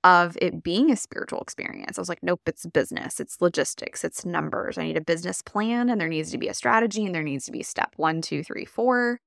of 0.05 0.37
it 0.41 0.63
being 0.63 0.91
a 0.91 0.97
spiritual 0.97 1.41
experience. 1.41 1.97
I 1.97 2.01
was 2.01 2.09
like, 2.09 2.23
nope, 2.23 2.41
it's 2.47 2.67
business, 2.67 3.21
it's 3.21 3.41
logistics, 3.41 4.03
it's 4.05 4.25
numbers. 4.25 4.77
I 4.77 4.85
need 4.85 4.97
a 4.97 5.01
business 5.01 5.43
plan, 5.43 5.89
and 5.89 6.01
there 6.01 6.09
needs 6.09 6.33
to 6.33 6.39
be 6.39 6.49
a 6.49 6.55
strategy, 6.55 7.07
and 7.07 7.15
there 7.15 7.23
needs 7.23 7.45
to 7.47 7.53
be 7.53 7.63
step 7.63 7.93
one, 7.97 8.21
two, 8.21 8.43
three, 8.43 8.65
four. 8.65 9.21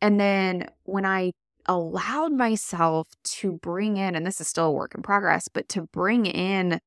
And 0.00 0.18
then 0.18 0.68
when 0.84 1.04
I 1.06 1.32
allowed 1.66 2.32
myself 2.32 3.08
to 3.24 3.52
bring 3.52 3.96
in, 3.96 4.14
and 4.14 4.26
this 4.26 4.40
is 4.40 4.48
still 4.48 4.66
a 4.66 4.72
work 4.72 4.94
in 4.94 5.02
progress, 5.02 5.48
but 5.48 5.68
to 5.70 5.82
bring 5.82 6.26
in 6.26 6.80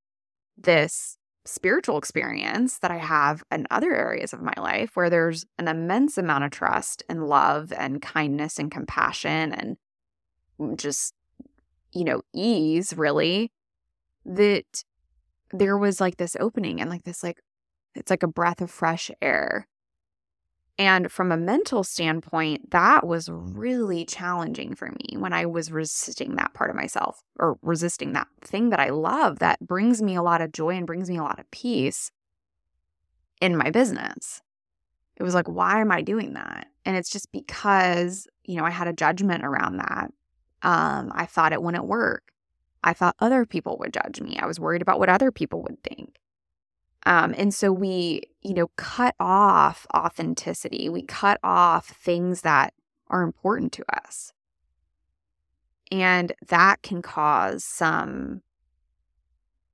this 0.58 1.18
spiritual 1.46 1.98
experience 1.98 2.80
that 2.80 2.92
I 2.92 2.98
have 2.98 3.44
in 3.52 3.68
other 3.70 3.94
areas 3.94 4.34
of 4.34 4.42
my 4.42 4.54
life 4.58 4.96
where 4.96 5.10
there's 5.10 5.46
an 5.58 5.68
immense 5.68 6.18
amount 6.18 6.46
of 6.46 6.52
trust 6.52 7.04
and 7.10 7.28
love 7.28 7.74
and 7.74 8.02
kindness 8.02 8.60
and 8.60 8.72
compassion 8.72 9.52
and 9.52 9.78
mm, 10.60 10.78
just, 10.78 11.14
you 11.92 12.06
know, 12.06 12.22
ease, 12.34 12.94
really, 12.96 13.52
that 14.26 14.84
there 15.52 15.78
was 15.78 16.00
like 16.00 16.18
this 16.18 16.38
opening 16.40 16.80
and 16.80 16.90
like 16.90 17.04
this, 17.04 17.24
like, 17.24 17.40
it's 17.94 18.10
like 18.10 18.24
a 18.24 18.28
breath 18.28 18.62
of 18.62 18.72
fresh 18.72 19.12
air 19.22 19.68
and 20.78 21.12
from 21.12 21.32
a 21.32 21.38
mental 21.38 21.84
standpoint, 21.84 22.72
that 22.72 23.06
was 23.06 23.30
really 23.30 24.06
challenging 24.06 24.74
for 24.74 24.88
me 24.88 25.18
when 25.18 25.32
I 25.32 25.46
was 25.46 25.72
resisting 25.72 26.36
that 26.36 26.54
part 26.54 26.72
of 26.72 26.76
myself 26.76 27.22
or 27.38 27.58
resisting 27.62 28.14
that 28.14 28.28
thing 28.42 28.70
that 28.70 28.80
I 28.80 28.90
love 28.90 29.40
that 29.40 29.60
brings 29.60 30.02
me 30.02 30.16
a 30.16 30.24
lot 30.24 30.42
of 30.42 30.52
joy 30.52 30.72
and 30.72 30.88
brings 30.88 31.10
me 31.10 31.18
a 31.18 31.24
lot 31.24 31.40
of 31.40 31.50
peace 31.52 32.12
in 33.40 33.56
my 33.56 33.70
business. 33.70 34.42
It 35.16 35.24
was 35.24 35.36
like, 35.36 35.48
why 35.48 35.80
am 35.80 35.92
I 35.92 36.02
doing 36.02 36.34
that? 36.34 36.68
And 36.86 36.98
it's 36.98 37.12
just 37.12 37.32
because, 37.32 38.28
you 38.44 38.56
know, 38.56 38.66
I 38.66 38.72
had 38.72 38.88
a 38.88 38.94
judgment 38.94 39.46
around 39.46 39.78
that. 39.78 40.12
Um, 40.64 41.12
I 41.14 41.28
thought 41.28 41.54
it 41.54 41.62
wouldn't 41.62 41.86
work. 41.86 42.32
I 42.84 42.94
thought 42.94 43.16
other 43.20 43.46
people 43.46 43.78
would 43.80 43.94
judge 43.94 44.22
me. 44.22 44.38
I 44.40 44.48
was 44.48 44.60
worried 44.60 44.82
about 44.82 44.98
what 44.98 45.10
other 45.10 45.32
people 45.32 45.62
would 45.64 45.84
think. 45.84 46.18
Um, 47.06 47.36
and 47.38 47.54
so 47.54 47.72
we, 47.72 48.22
you 48.42 48.54
know, 48.54 48.68
cut 48.78 49.16
off 49.20 49.86
authenticity. 49.94 50.90
We 50.90 51.04
cut 51.04 51.40
off 51.44 51.88
things 51.88 52.42
that 52.42 52.74
are 53.10 53.24
important 53.24 53.74
to 53.74 53.86
us. 53.94 54.32
And 55.92 56.34
that 56.48 56.82
can 56.82 57.02
cause 57.02 57.64
some 57.64 58.42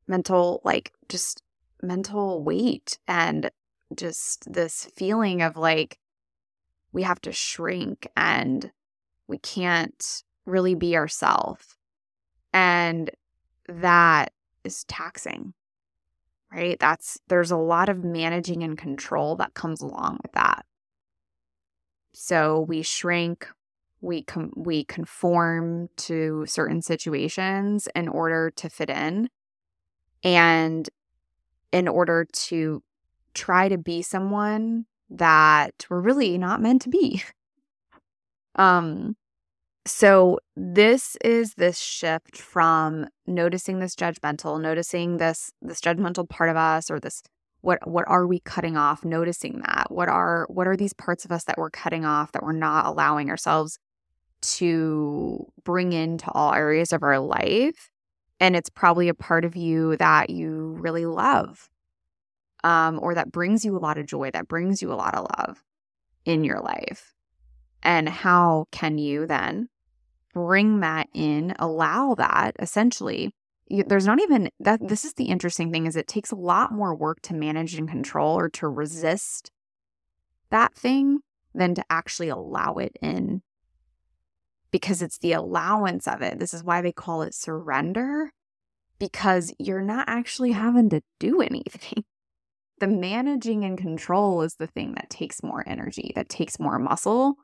mental, 0.07 0.61
like 0.63 0.91
just 1.07 1.43
mental 1.81 2.43
weight 2.43 2.97
and 3.07 3.51
just 3.95 4.51
this 4.51 4.85
feeling 4.95 5.41
of 5.41 5.55
like 5.55 5.97
we 6.91 7.03
have 7.03 7.21
to 7.21 7.31
shrink 7.31 8.07
and 8.17 8.71
we 9.27 9.37
can't 9.37 10.23
really 10.45 10.75
be 10.75 10.97
ourselves. 10.97 11.77
And 12.51 13.11
that 13.67 14.33
is 14.63 14.83
taxing 14.85 15.53
right? 16.53 16.79
That's 16.79 17.19
there's 17.27 17.51
a 17.51 17.57
lot 17.57 17.89
of 17.89 18.03
managing 18.03 18.63
and 18.63 18.77
control 18.77 19.35
that 19.37 19.53
comes 19.53 19.81
along 19.81 20.19
with 20.23 20.31
that. 20.33 20.65
So 22.13 22.61
we 22.61 22.81
shrink, 22.81 23.47
we 24.01 24.23
com- 24.23 24.53
we 24.55 24.83
conform 24.83 25.89
to 25.97 26.45
certain 26.47 26.81
situations 26.81 27.87
in 27.95 28.07
order 28.07 28.51
to 28.57 28.69
fit 28.69 28.89
in 28.89 29.29
and 30.23 30.89
in 31.71 31.87
order 31.87 32.25
to 32.31 32.83
try 33.33 33.69
to 33.69 33.77
be 33.77 34.01
someone 34.01 34.85
that 35.09 35.85
we're 35.89 36.01
really 36.01 36.37
not 36.37 36.61
meant 36.61 36.81
to 36.83 36.89
be. 36.89 37.23
Um 38.55 39.15
so 39.89 40.39
this 40.55 41.17
is 41.23 41.55
this 41.55 41.79
shift 41.79 42.37
from 42.37 43.07
noticing 43.25 43.79
this 43.79 43.95
judgmental, 43.95 44.61
noticing 44.61 45.17
this 45.17 45.51
this 45.61 45.81
judgmental 45.81 46.29
part 46.29 46.49
of 46.49 46.57
us 46.57 46.91
or 46.91 46.99
this 46.99 47.23
what 47.61 47.85
what 47.87 48.05
are 48.07 48.27
we 48.27 48.39
cutting 48.39 48.77
off, 48.77 49.03
noticing 49.03 49.61
that. 49.65 49.87
What 49.89 50.07
are 50.07 50.45
what 50.49 50.67
are 50.67 50.77
these 50.77 50.93
parts 50.93 51.25
of 51.25 51.31
us 51.31 51.43
that 51.45 51.57
we're 51.57 51.71
cutting 51.71 52.05
off 52.05 52.31
that 52.33 52.43
we're 52.43 52.53
not 52.53 52.85
allowing 52.85 53.29
ourselves 53.29 53.79
to 54.41 55.45
bring 55.63 55.91
into 55.91 56.31
all 56.31 56.53
areas 56.53 56.93
of 56.93 57.03
our 57.03 57.19
life? 57.19 57.89
And 58.39 58.55
it's 58.55 58.69
probably 58.69 59.09
a 59.09 59.13
part 59.13 59.43
of 59.43 59.55
you 59.55 59.97
that 59.97 60.29
you 60.29 60.77
really 60.79 61.05
love. 61.05 61.69
Um, 62.63 62.99
or 63.01 63.15
that 63.15 63.31
brings 63.31 63.63
you 63.63 63.75
a 63.75 63.79
lot 63.79 63.97
of 63.97 64.05
joy, 64.05 64.31
that 64.31 64.47
brings 64.47 64.81
you 64.81 64.91
a 64.91 64.95
lot 64.95 65.15
of 65.15 65.27
love 65.37 65.63
in 66.25 66.43
your 66.43 66.59
life. 66.59 67.13
And 67.81 68.09
how 68.09 68.65
can 68.71 68.97
you 68.97 69.25
then 69.25 69.69
bring 70.45 70.79
that 70.79 71.07
in, 71.13 71.53
allow 71.59 72.15
that 72.15 72.55
essentially. 72.59 73.33
There's 73.69 74.07
not 74.07 74.19
even 74.19 74.49
that. 74.59 74.87
This 74.87 75.05
is 75.05 75.13
the 75.13 75.25
interesting 75.25 75.71
thing 75.71 75.85
is 75.85 75.95
it 75.95 76.07
takes 76.07 76.31
a 76.31 76.35
lot 76.35 76.71
more 76.71 76.95
work 76.95 77.21
to 77.23 77.35
manage 77.35 77.75
and 77.75 77.87
control 77.87 78.37
or 78.37 78.49
to 78.49 78.67
resist 78.67 79.51
that 80.49 80.73
thing 80.73 81.19
than 81.53 81.75
to 81.75 81.83
actually 81.89 82.29
allow 82.29 82.75
it 82.75 82.97
in 83.01 83.41
because 84.71 85.01
it's 85.01 85.19
the 85.19 85.33
allowance 85.33 86.07
of 86.07 86.21
it. 86.21 86.39
This 86.39 86.53
is 86.53 86.63
why 86.63 86.81
they 86.81 86.91
call 86.91 87.21
it 87.21 87.35
surrender 87.35 88.31
because 88.97 89.53
you're 89.59 89.81
not 89.81 90.07
actually 90.07 90.51
having 90.53 90.89
to 90.89 91.01
do 91.19 91.41
anything. 91.49 92.05
The 92.79 92.87
managing 92.87 93.65
and 93.65 93.77
control 93.77 94.41
is 94.41 94.55
the 94.55 94.67
thing 94.67 94.93
that 94.93 95.09
takes 95.09 95.43
more 95.43 95.63
energy, 95.67 96.11
that 96.15 96.29
takes 96.29 96.59
more 96.59 96.79
muscle, 96.79 97.35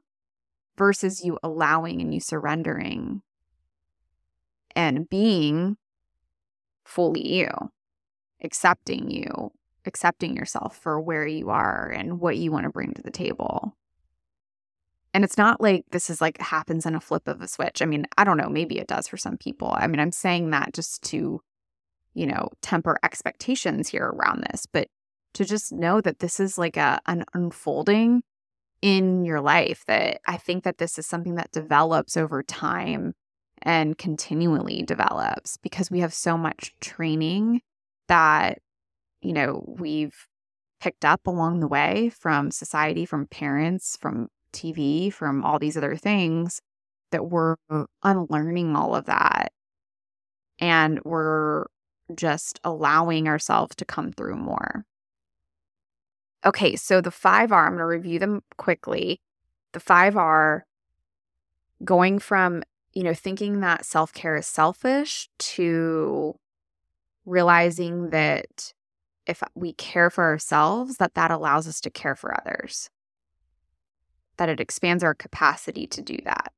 versus 0.78 1.24
you 1.24 1.38
allowing 1.44 2.02
and 2.02 2.14
you 2.14 2.20
surrendering 2.20 3.22
and 4.76 5.10
being 5.10 5.78
fully 6.84 7.28
you, 7.28 7.50
accepting 8.44 9.10
you, 9.10 9.52
accepting 9.86 10.36
yourself 10.36 10.78
for 10.78 11.00
where 11.00 11.26
you 11.26 11.50
are 11.50 11.90
and 11.90 12.20
what 12.20 12.38
you 12.38 12.52
want 12.52 12.66
to 12.66 12.72
bring 12.72 12.94
to 12.94 13.02
the 13.02 13.12
table. 13.12 13.76
And 15.14 15.24
it's 15.24 15.38
not 15.38 15.62
like 15.62 15.86
this 15.92 16.10
is 16.10 16.20
like 16.20 16.42
happens 16.42 16.86
in 16.86 16.94
a 16.94 17.00
flip 17.00 17.28
of 17.28 17.42
a 17.42 17.48
switch. 17.48 17.82
I 17.82 17.86
mean, 17.86 18.06
I 18.18 18.26
don't 18.26 18.38
know, 18.38 18.50
maybe 18.50 18.80
it 18.80 18.88
does 18.88 19.08
for 19.08 19.18
some 19.18 19.38
people. 19.38 19.72
I 19.74 19.88
mean, 19.88 20.02
I'm 20.02 20.12
saying 20.12 20.50
that 20.50 20.74
just 20.74 21.02
to, 21.04 21.40
you 22.14 22.28
know, 22.28 22.50
temper 22.62 22.98
expectations 23.02 23.88
here 23.88 24.08
around 24.08 24.46
this, 24.52 24.66
but 24.66 24.90
to 25.36 25.46
just 25.46 25.72
know 25.72 26.02
that 26.02 26.20
this 26.20 26.40
is 26.40 26.58
like 26.58 26.76
a 26.76 27.00
an 27.06 27.24
unfolding 27.34 28.24
in 28.86 29.26
your 29.26 29.42
life 29.42 29.84
that 29.88 30.22
I 30.28 30.38
think 30.38 30.64
that 30.64 30.78
this 30.78 31.00
is 31.00 31.08
something 31.08 31.34
that 31.36 31.52
develops 31.52 32.16
over 32.16 32.44
time 32.44 33.14
and 33.64 33.98
continually 33.98 34.84
develops 34.84 35.58
because 35.58 35.90
we 35.90 36.02
have 36.02 36.14
so 36.14 36.38
much 36.38 36.72
training 36.82 37.62
that 38.08 38.60
you 39.24 39.34
know 39.34 39.66
we've 39.68 40.28
picked 40.80 41.04
up 41.04 41.26
along 41.26 41.62
the 41.62 41.68
way 41.68 42.10
from 42.10 42.52
society 42.52 43.08
from 43.08 43.26
parents 43.26 43.98
from 44.00 44.28
TV 44.54 45.12
from 45.12 45.44
all 45.44 45.58
these 45.58 45.78
other 45.78 45.96
things 45.96 46.62
that 47.10 47.26
we're 47.26 47.56
unlearning 48.04 48.76
all 48.76 48.96
of 48.96 49.06
that. 49.06 49.52
And 50.60 51.00
we're 51.04 51.66
just 52.14 52.60
allowing 52.64 53.28
ourselves 53.28 53.76
to 53.78 53.86
come 53.86 54.12
through 54.12 54.36
more 54.36 54.86
Okay, 56.46 56.76
so 56.76 57.02
the 57.02 57.12
five 57.12 57.52
are, 57.52 57.66
I'm 57.66 57.72
going 57.72 57.80
to 57.80 57.86
review 57.86 58.20
them 58.20 58.44
quickly. 58.58 59.20
The 59.74 59.80
five 59.80 60.16
are 60.16 60.66
going 61.84 62.20
from, 62.20 62.64
you 62.94 63.04
know, 63.04 63.14
thinking 63.14 63.62
that 63.62 63.86
self 63.86 64.14
care 64.14 64.36
is 64.36 64.46
selfish 64.46 65.28
to 65.40 66.36
realizing 67.26 68.12
that 68.12 68.74
if 69.26 69.42
we 69.56 69.74
care 69.74 70.12
for 70.12 70.24
ourselves, 70.24 70.98
that 70.98 71.16
that 71.16 71.32
allows 71.32 71.68
us 71.68 71.82
to 71.82 71.90
care 71.90 72.16
for 72.16 72.40
others, 72.40 72.90
that 74.38 74.50
it 74.50 74.60
expands 74.60 75.04
our 75.04 75.16
capacity 75.16 75.88
to 75.88 76.02
do 76.02 76.18
that. 76.26 76.54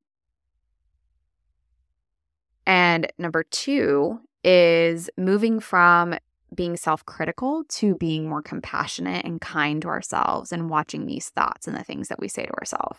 And 2.66 3.10
number 3.16 3.42
two 3.44 4.20
is 4.44 5.08
moving 5.16 5.58
from 5.58 6.14
being 6.54 6.76
self 6.76 7.04
critical 7.04 7.64
to 7.68 7.94
being 7.96 8.28
more 8.28 8.42
compassionate 8.42 9.24
and 9.24 9.40
kind 9.40 9.82
to 9.82 9.88
ourselves 9.88 10.52
and 10.52 10.70
watching 10.70 11.06
these 11.06 11.28
thoughts 11.30 11.66
and 11.66 11.76
the 11.76 11.84
things 11.84 12.08
that 12.08 12.20
we 12.20 12.28
say 12.28 12.44
to 12.44 12.52
ourselves. 12.54 12.98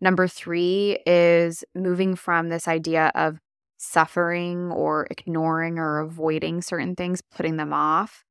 Number 0.00 0.26
three 0.26 0.98
is 1.06 1.64
moving 1.74 2.16
from 2.16 2.48
this 2.48 2.66
idea 2.66 3.12
of 3.14 3.38
suffering 3.78 4.70
or 4.70 5.06
ignoring 5.10 5.78
or 5.78 6.00
avoiding 6.00 6.62
certain 6.62 6.94
things, 6.94 7.20
putting 7.20 7.56
them 7.56 7.72
off, 7.72 8.24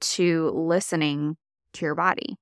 to 0.00 0.50
listening 0.50 1.36
to 1.74 1.84
your 1.84 1.94
body, 1.94 2.36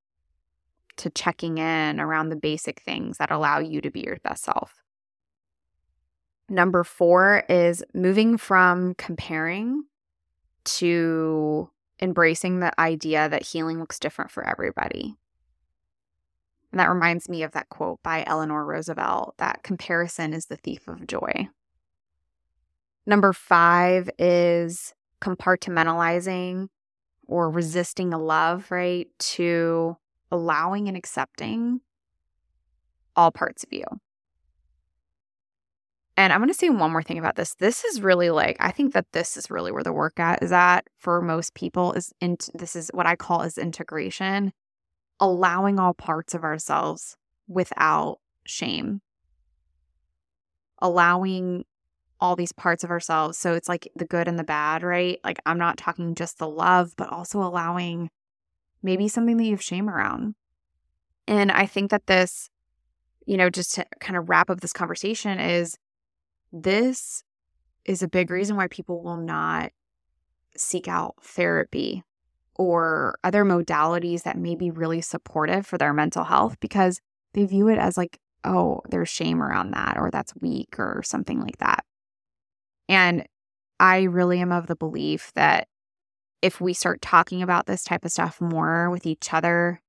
to 0.97 1.11
checking 1.11 1.59
in 1.59 2.01
around 2.01 2.29
the 2.29 2.37
basic 2.37 2.83
things 2.83 3.19
that 3.19 3.31
allow 3.31 3.59
you 3.59 3.81
to 3.81 3.91
be 3.91 4.01
your 4.01 4.19
best 4.23 4.45
self. 4.45 4.83
Number 6.49 6.85
four 6.85 7.43
is 7.49 7.83
moving 7.93 8.39
from 8.39 8.95
comparing 8.95 9.85
to 10.67 11.71
embracing 12.01 12.61
the 12.61 12.79
idea 12.81 13.29
that 13.29 13.43
healing 13.43 13.79
looks 13.79 13.99
different 13.99 14.31
for 14.31 14.47
everybody. 14.47 15.17
And 16.73 16.81
that 16.81 16.91
reminds 16.91 17.29
me 17.29 17.43
of 17.43 17.53
that 17.53 17.69
quote 17.71 18.03
by 18.03 18.25
Eleanor 18.27 18.65
Roosevelt 18.65 19.35
that 19.39 19.63
comparison 19.63 20.35
is 20.35 20.47
the 20.47 20.57
thief 20.57 20.89
of 20.89 21.07
joy. 21.07 21.49
Number 23.07 23.33
five 23.33 24.11
is 24.19 24.93
compartmentalizing 25.23 26.69
or 27.27 27.51
resisting 27.51 28.13
a 28.13 28.19
love, 28.19 28.71
right? 28.71 29.09
To 29.19 29.97
allowing 30.31 30.89
and 30.89 30.97
accepting 30.97 31.81
all 33.15 33.31
parts 33.31 33.65
of 33.65 33.73
you. 33.73 33.85
And 36.17 36.33
I'm 36.33 36.41
going 36.41 36.49
to 36.49 36.55
say 36.55 36.71
one 36.71 36.93
more 36.93 37.03
thing 37.03 37.19
about 37.19 37.37
this. 37.37 37.55
This 37.55 37.85
is 37.85 38.01
really 38.01 38.31
like 38.31 38.57
I 38.59 38.71
think 38.71 38.95
that 38.95 39.13
this 39.13 39.37
is 39.37 39.51
really 39.51 39.71
where 39.71 39.83
the 39.83 39.93
work 39.93 40.19
at 40.19 40.43
is 40.43 40.53
at 40.53 40.89
for 40.99 41.21
most 41.21 41.55
people 41.55 41.93
is 41.93 42.13
in 42.21 42.39
this 42.55 42.75
is 42.75 42.91
what 42.95 43.07
I 43.07 43.17
call 43.17 43.43
is 43.43 43.59
integration, 43.59 44.53
allowing 45.21 45.79
all 45.79 45.93
parts 45.93 46.35
of 46.35 46.43
ourselves 46.43 47.17
without 47.47 48.19
shame. 48.47 49.03
Allowing 50.81 51.65
all 52.19 52.35
these 52.35 52.53
parts 52.53 52.83
of 52.83 52.91
ourselves. 52.91 53.37
So 53.37 53.53
it's 53.53 53.69
like 53.69 53.89
the 53.95 54.07
good 54.07 54.27
and 54.27 54.39
the 54.39 54.45
bad, 54.45 54.83
right? 54.83 55.21
Like 55.23 55.39
I'm 55.45 55.59
not 55.59 55.77
talking 55.77 56.15
just 56.15 56.39
the 56.39 56.49
love, 56.49 56.95
but 56.97 57.11
also 57.11 57.41
allowing 57.41 58.11
maybe 58.83 59.09
something 59.09 59.37
that 59.37 59.45
you 59.45 59.51
have 59.51 59.63
shame 59.63 59.91
around. 59.91 60.35
And 61.29 61.51
I 61.51 61.67
think 61.67 61.91
that 61.91 62.07
this, 62.07 62.49
you 63.27 63.37
know, 63.37 63.51
just 63.51 63.75
to 63.75 63.85
kind 64.01 64.17
of 64.17 64.29
wrap 64.31 64.49
up 64.49 64.61
this 64.61 64.73
conversation 64.73 65.39
is 65.41 65.77
this 66.53 67.23
is 67.85 68.03
a 68.03 68.09
big 68.09 68.31
reason 68.31 68.57
why 68.57 68.69
people 68.69 69.03
will 69.03 69.17
not 69.17 69.73
seek 70.57 70.89
out 70.89 71.15
therapy 71.23 72.03
or 72.55 73.19
other 73.23 73.45
modalities 73.45 74.23
that 74.23 74.39
may 74.39 74.55
be 74.55 74.71
really 74.71 75.01
supportive 75.01 75.67
for 75.67 75.79
their 75.79 75.93
mental 75.93 76.25
health 76.25 76.59
because 76.61 77.01
they 77.35 77.45
view 77.45 77.69
it 77.69 77.79
as 77.79 77.97
like, 77.97 78.19
oh, 78.45 78.81
there's 78.89 79.09
shame 79.09 79.43
around 79.43 79.73
that 79.73 79.97
or 79.99 80.11
that's 80.11 80.35
weak 80.41 80.79
or 80.79 81.03
something 81.05 81.41
like 81.41 81.59
that. 81.59 81.85
And 82.89 83.27
I 83.79 84.05
really 84.05 84.41
am 84.41 84.53
of 84.53 84.67
the 84.67 84.77
belief 84.77 85.33
that 85.35 85.69
if 86.41 86.61
we 86.61 86.73
start 86.73 87.03
talking 87.03 87.43
about 87.43 87.67
this 87.67 87.85
type 87.85 88.05
of 88.05 88.13
stuff 88.13 88.41
more 88.41 88.89
with 88.91 89.07
each 89.07 89.33
other, 89.35 89.81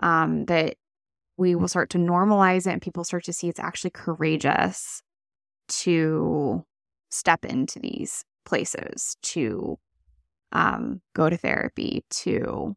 um, 0.00 0.46
that 0.46 0.76
we 1.36 1.54
will 1.54 1.68
start 1.68 1.90
to 1.90 1.98
normalize 1.98 2.66
it 2.66 2.72
and 2.72 2.82
people 2.82 3.04
start 3.04 3.24
to 3.24 3.32
see 3.32 3.48
it's 3.48 3.60
actually 3.60 3.90
courageous 3.90 5.02
to 5.68 6.64
step 7.10 7.44
into 7.44 7.78
these 7.78 8.24
places, 8.44 9.16
to 9.22 9.78
um, 10.52 11.00
go 11.14 11.28
to 11.28 11.36
therapy, 11.36 12.04
to 12.10 12.74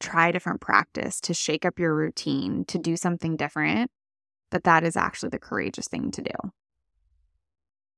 try 0.00 0.30
different 0.30 0.60
practice, 0.60 1.20
to 1.20 1.34
shake 1.34 1.64
up 1.64 1.78
your 1.78 1.94
routine, 1.94 2.64
to 2.66 2.78
do 2.78 2.96
something 2.96 3.36
different, 3.36 3.90
that 4.50 4.64
that 4.64 4.84
is 4.84 4.96
actually 4.96 5.30
the 5.30 5.38
courageous 5.38 5.88
thing 5.88 6.10
to 6.12 6.22
do. 6.22 6.50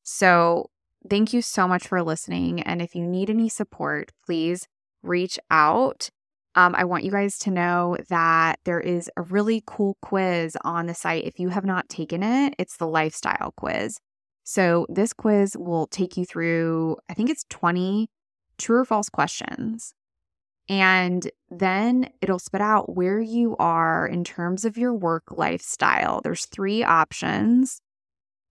So, 0.02 0.70
thank 1.08 1.32
you 1.32 1.42
so 1.42 1.68
much 1.68 1.86
for 1.86 2.02
listening. 2.02 2.62
And 2.62 2.82
if 2.82 2.94
you 2.94 3.06
need 3.06 3.30
any 3.30 3.48
support, 3.48 4.12
please 4.24 4.66
reach 5.02 5.38
out. 5.50 6.10
Um, 6.56 6.74
I 6.74 6.84
want 6.84 7.04
you 7.04 7.12
guys 7.12 7.38
to 7.40 7.50
know 7.50 7.96
that 8.08 8.58
there 8.64 8.80
is 8.80 9.08
a 9.16 9.22
really 9.22 9.62
cool 9.66 9.96
quiz 10.02 10.56
on 10.64 10.86
the 10.86 10.94
site. 10.94 11.24
If 11.24 11.38
you 11.38 11.50
have 11.50 11.64
not 11.64 11.88
taken 11.88 12.22
it, 12.22 12.54
it's 12.58 12.76
the 12.76 12.88
lifestyle 12.88 13.52
quiz. 13.56 14.00
So, 14.42 14.86
this 14.88 15.12
quiz 15.12 15.56
will 15.56 15.86
take 15.86 16.16
you 16.16 16.24
through, 16.24 16.96
I 17.08 17.14
think 17.14 17.30
it's 17.30 17.44
20 17.50 18.08
true 18.58 18.78
or 18.78 18.84
false 18.84 19.08
questions. 19.08 19.94
And 20.68 21.28
then 21.50 22.10
it'll 22.20 22.38
spit 22.38 22.60
out 22.60 22.94
where 22.94 23.20
you 23.20 23.56
are 23.58 24.06
in 24.06 24.22
terms 24.22 24.64
of 24.64 24.78
your 24.78 24.94
work 24.94 25.24
lifestyle. 25.32 26.20
There's 26.20 26.46
three 26.46 26.84
options. 26.84 27.80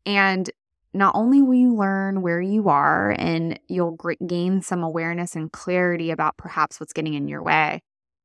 And 0.05 0.49
not 0.93 1.15
only 1.15 1.41
will 1.41 1.53
you 1.53 1.75
learn 1.75 2.21
where 2.21 2.41
you 2.41 2.67
are 2.67 3.15
and 3.17 3.59
you'll 3.67 3.97
gain 4.25 4.61
some 4.61 4.83
awareness 4.83 5.35
and 5.35 5.51
clarity 5.51 6.11
about 6.11 6.35
perhaps 6.35 6.79
what's 6.79 6.93
getting 6.93 7.13
in 7.13 7.27
your 7.27 7.43
way, 7.43 7.81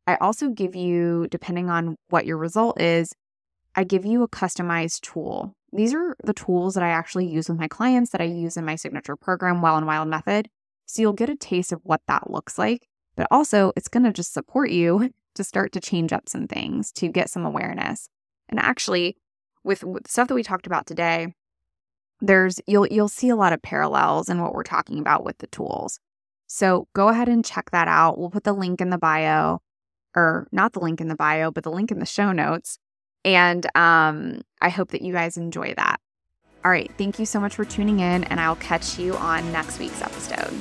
I 0.07 0.17
also 0.17 0.51
give 0.51 0.75
you, 0.75 1.27
depending 1.31 1.71
on 1.71 1.97
what 2.09 2.27
your 2.27 2.37
result 2.37 2.81
is, 2.81 3.13
I 3.75 3.85
give 3.85 4.05
you 4.05 4.23
a 4.23 4.29
customized 4.29 5.01
tool. 5.01 5.55
These 5.73 5.95
are 5.95 6.15
the 6.23 6.35
tools 6.35 6.75
that 6.75 6.85
I 6.85 6.91
actually 6.91 7.27
use 7.27 7.49
with 7.49 7.59
my 7.59 7.69
clients 7.69 8.11
that 8.11 8.21
I 8.21 8.25
use 8.25 8.57
in 8.57 8.65
my 8.65 8.77
signature 8.77 9.17
program, 9.17 9.63
Well 9.63 9.77
and 9.77 9.87
Wild 9.87 10.09
Method. 10.09 10.49
So 10.87 11.03
you'll 11.03 11.15
get 11.15 11.31
a 11.31 11.37
taste 11.37 11.73
of 11.73 11.81
what 11.83 12.03
that 12.07 12.31
looks 12.31 12.59
like 12.59 12.87
but 13.17 13.27
also 13.31 13.73
it's 13.77 13.89
going 13.89 14.05
to 14.05 14.13
just 14.13 14.33
support 14.33 14.71
you 14.71 15.11
to 15.35 15.45
start 15.45 15.73
to 15.73 15.81
change 15.81 16.13
up 16.13 16.29
some 16.29 16.47
things 16.47 16.93
to 16.93 17.09
get 17.09 17.29
some 17.29 17.45
awareness. 17.45 18.09
And 18.49 18.61
actually, 18.61 19.17
with, 19.65 19.83
with 19.83 20.07
stuff 20.07 20.29
that 20.29 20.35
we 20.35 20.43
talked 20.43 20.67
about 20.67 20.87
today, 20.87 21.35
there's 22.21 22.61
you'll 22.67 22.87
you'll 22.87 23.09
see 23.09 23.29
a 23.29 23.37
lot 23.37 23.53
of 23.53 23.61
parallels 23.61 24.29
in 24.29 24.41
what 24.41 24.55
we're 24.55 24.63
talking 24.63 24.99
about 24.99 25.25
with 25.25 25.39
the 25.39 25.49
tools. 25.49 25.99
So 26.47 26.87
go 26.95 27.09
ahead 27.09 27.29
and 27.29 27.45
check 27.45 27.71
that 27.73 27.89
out. 27.89 28.19
We'll 28.19 28.31
put 28.31 28.45
the 28.45 28.53
link 28.53 28.81
in 28.81 28.91
the 28.91 28.99
bio, 28.99 29.61
or 30.15 30.49
not 30.53 30.73
the 30.73 30.81
link 30.81 31.01
in 31.01 31.09
the 31.09 31.17
bio, 31.17 31.51
but 31.51 31.65
the 31.65 31.71
link 31.71 31.91
in 31.91 31.99
the 31.99 32.07
show 32.07 32.33
notes. 32.33 32.79
And 33.25 33.65
um, 33.77 34.43
I 34.61 34.69
hope 34.69 34.91
that 34.91 35.03
you 35.03 35.12
guys 35.12 35.37
enjoy 35.37 35.75
that. 35.77 35.99
All 36.65 36.71
right, 36.71 36.91
thank 36.97 37.19
you 37.19 37.27
so 37.27 37.41
much 37.41 37.55
for 37.55 37.65
tuning 37.65 38.01
in, 38.01 38.25
and 38.25 38.41
I'll 38.41 38.57
catch 38.57 38.99
you 38.99 39.15
on 39.17 39.53
next 39.53 39.79
week's 39.79 40.01
episode. 40.01 40.53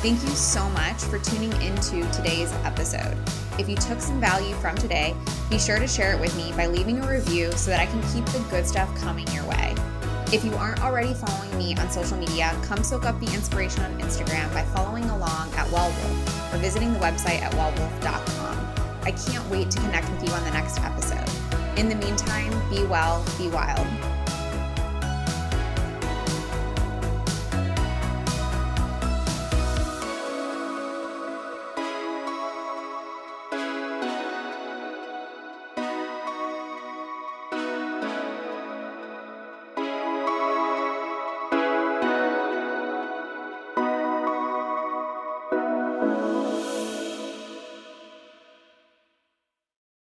Thank 0.00 0.22
you 0.22 0.28
so 0.28 0.68
much 0.70 1.02
for 1.02 1.18
tuning 1.18 1.50
into 1.60 2.08
today's 2.12 2.52
episode. 2.62 3.16
If 3.58 3.68
you 3.68 3.74
took 3.74 4.00
some 4.00 4.20
value 4.20 4.54
from 4.56 4.76
today, 4.76 5.16
be 5.50 5.58
sure 5.58 5.80
to 5.80 5.88
share 5.88 6.12
it 6.12 6.20
with 6.20 6.36
me 6.36 6.52
by 6.52 6.66
leaving 6.66 7.00
a 7.00 7.10
review 7.10 7.50
so 7.52 7.72
that 7.72 7.80
I 7.80 7.86
can 7.86 8.00
keep 8.12 8.24
the 8.26 8.38
good 8.50 8.64
stuff 8.64 8.94
coming 9.00 9.26
your 9.32 9.44
way. 9.46 9.74
If 10.30 10.44
you 10.44 10.52
aren't 10.56 10.82
already 10.82 11.14
following 11.14 11.56
me 11.56 11.74
on 11.76 11.90
social 11.90 12.18
media, 12.18 12.54
come 12.62 12.84
soak 12.84 13.06
up 13.06 13.18
the 13.18 13.32
inspiration 13.32 13.82
on 13.82 13.98
Instagram 13.98 14.52
by 14.52 14.62
following 14.74 15.04
along 15.08 15.50
at 15.54 15.66
WellWolfe 15.68 16.54
or 16.54 16.58
visiting 16.58 16.92
the 16.92 16.98
website 16.98 17.40
at 17.40 17.50
wellwolfe.com. 17.52 18.74
I 19.04 19.12
can't 19.12 19.48
wait 19.48 19.70
to 19.70 19.80
connect 19.80 20.10
with 20.10 20.28
you 20.28 20.34
on 20.34 20.44
the 20.44 20.50
next 20.50 20.80
episode. 20.80 21.26
In 21.78 21.88
the 21.88 21.94
meantime, 21.94 22.52
be 22.68 22.84
well, 22.84 23.24
be 23.38 23.48
wild. 23.48 23.86